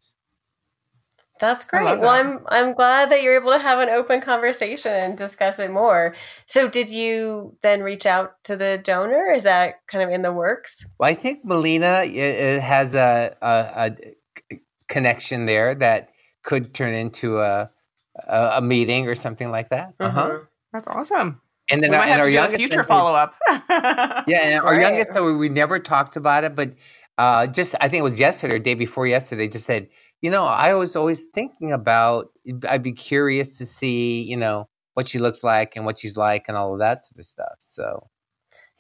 [1.41, 1.85] That's great.
[1.85, 2.11] love Well.
[2.11, 6.15] I'm I'm glad that you're able to have an open conversation and discuss it more.
[6.47, 9.33] So, did you then reach out to the donor?
[9.35, 10.87] Is that kind of in the works?
[10.99, 13.93] Well, I think Melina i- i- has a, a,
[14.53, 14.59] a
[14.89, 16.11] connection there that
[16.45, 17.71] could turn into a
[18.29, 19.95] a, a meeting or something like that.
[20.01, 20.29] Uh-huh.
[20.31, 20.47] Mhm.
[20.73, 21.41] That's awesome.
[21.71, 23.35] And We then our, might and have our to do a youngest future follow up.
[24.29, 24.81] Yeah, and our Right.
[24.83, 26.75] youngest son, we, we never talked about it, but
[27.19, 29.49] uh, just I think it was yesterday or day before yesterday.
[29.49, 29.89] Just said,
[30.25, 32.29] you know, I was always thinking about.
[32.67, 36.47] I'd be curious to see, you know, what she looks like and what she's like
[36.49, 37.59] and all of that sort of stuff.
[37.61, 38.09] So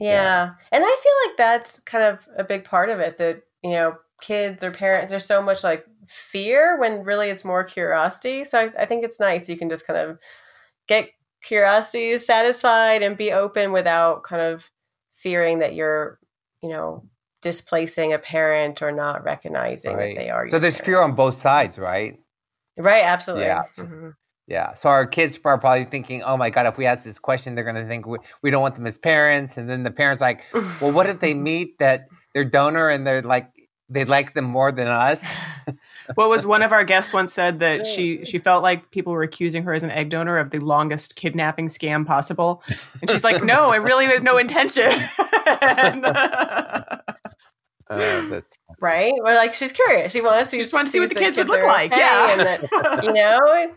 [0.00, 0.10] Yeah.
[0.10, 0.50] Yeah.
[0.72, 3.18] and I feel like that's kind of a big part of it.
[3.18, 7.62] That you know, kids or parents, there's so much like fear when really it's more
[7.62, 8.46] curiosity.
[8.46, 10.18] So I, I think it's nice you can just kind of
[10.88, 11.10] get
[11.42, 14.70] curiosity satisfied and be open without kind of
[15.12, 16.18] fearing that you're,
[16.62, 17.04] you know,
[17.44, 20.16] displacing a parent or not recognizing Right.
[20.16, 20.48] that they are.
[20.48, 20.86] so your there's parent.
[20.86, 22.18] fear on both sides, right?
[22.76, 23.46] Right, absolutely.
[23.46, 23.62] Yeah.
[23.78, 24.14] Mhm.
[24.48, 24.74] Yeah.
[24.74, 27.62] So our kids are probably thinking, oh my God, if we ask this question, they're
[27.64, 29.56] going to think we, we don't want them as parents.
[29.56, 30.42] And then the parents like,
[30.80, 33.48] well, what if they meet that their donor and they're like,
[33.88, 35.32] they like them more than us?
[36.16, 39.22] what was one of our guests once said that she she felt like people were
[39.22, 42.62] accusing her as an egg donor of the longest kidnapping scam possible,
[43.00, 44.84] and she's like, "No, it really has no intention."
[47.90, 49.14] And, uh, that's Right?
[49.24, 50.12] Or like she's curious.
[50.12, 51.92] She wants to She just wanted to see what the if kids would look like,
[51.92, 52.30] okay yeah.
[52.32, 53.72] And that, you know,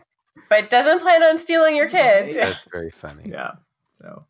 [0.49, 2.35] but doesn't plan on stealing your kids.
[2.35, 2.45] Right.
[2.45, 3.23] that's very funny.
[3.25, 3.53] yeah.
[3.93, 4.25] So,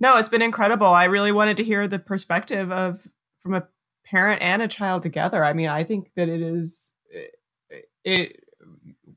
[0.00, 0.88] no, it's been incredible.
[0.88, 3.06] I really wanted to hear the perspective of
[3.38, 3.66] from a
[4.04, 5.44] parent and a child together.
[5.44, 7.34] I mean, I think that it is it.
[8.04, 8.40] it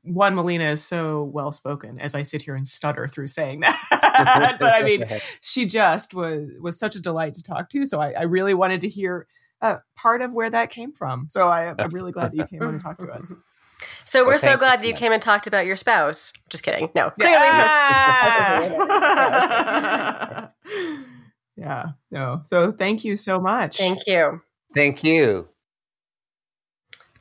[0.02, 4.56] one Melina is so well spoken as I sit here and stutter through saying that.
[4.60, 5.04] but I mean,
[5.42, 7.84] she just was was such a delight to talk to.
[7.84, 9.26] So I, I really wanted to hear
[9.60, 11.26] uh, part of where that came from.
[11.30, 13.32] So I, I'm really glad that you came on and talked to us.
[14.04, 16.32] So we're Well, so thank you glad that you came and talked about your spouse.
[16.48, 16.88] Just kidding.
[16.94, 17.34] No, clearly.
[17.34, 18.68] Yeah.
[21.56, 21.84] yeah.
[22.10, 22.40] No.
[22.44, 23.76] So thank you so much.
[23.76, 24.40] Thank you.
[24.74, 25.48] Thank you.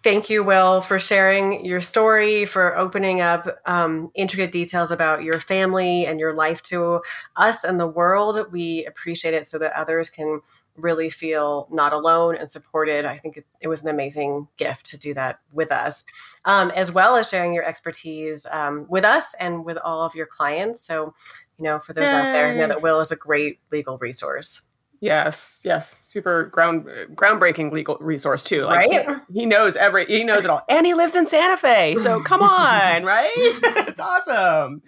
[0.07, 5.41] Thank you, Will, for sharing your story, for opening up um, intricate details about your
[5.41, 7.01] family and your life to
[7.35, 8.47] us and the world.
[8.49, 10.39] We appreciate it so that others can
[10.77, 13.03] really feel not alone and supported.
[13.03, 16.05] I think it, it was an amazing gift to do that with us,
[16.45, 20.25] um, as well as sharing your expertise um, with us and with all of your
[20.25, 20.87] clients.
[20.87, 21.13] So,
[21.57, 24.61] you know, for those out there, know that Will is a great legal resource.
[24.99, 25.61] Yes.
[25.63, 25.99] Yes.
[26.07, 28.63] Super ground groundbreaking legal resource too.
[28.63, 29.07] Like Right?
[29.31, 31.95] he, he knows every he knows it all, and he lives in Santa Fe.
[31.97, 33.31] So come on, right?
[33.35, 34.81] it's awesome.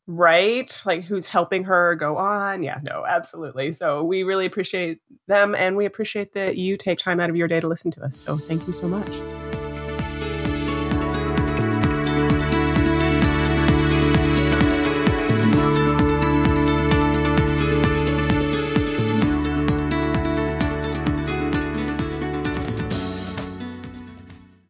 [0.07, 0.81] right?
[0.85, 2.63] Like who's helping her go on?
[2.63, 3.73] Yeah, no, absolutely.
[3.73, 7.47] So we really appreciate them and we appreciate that you take time out of your
[7.47, 8.17] day to listen to us.
[8.17, 9.48] So thank you so much.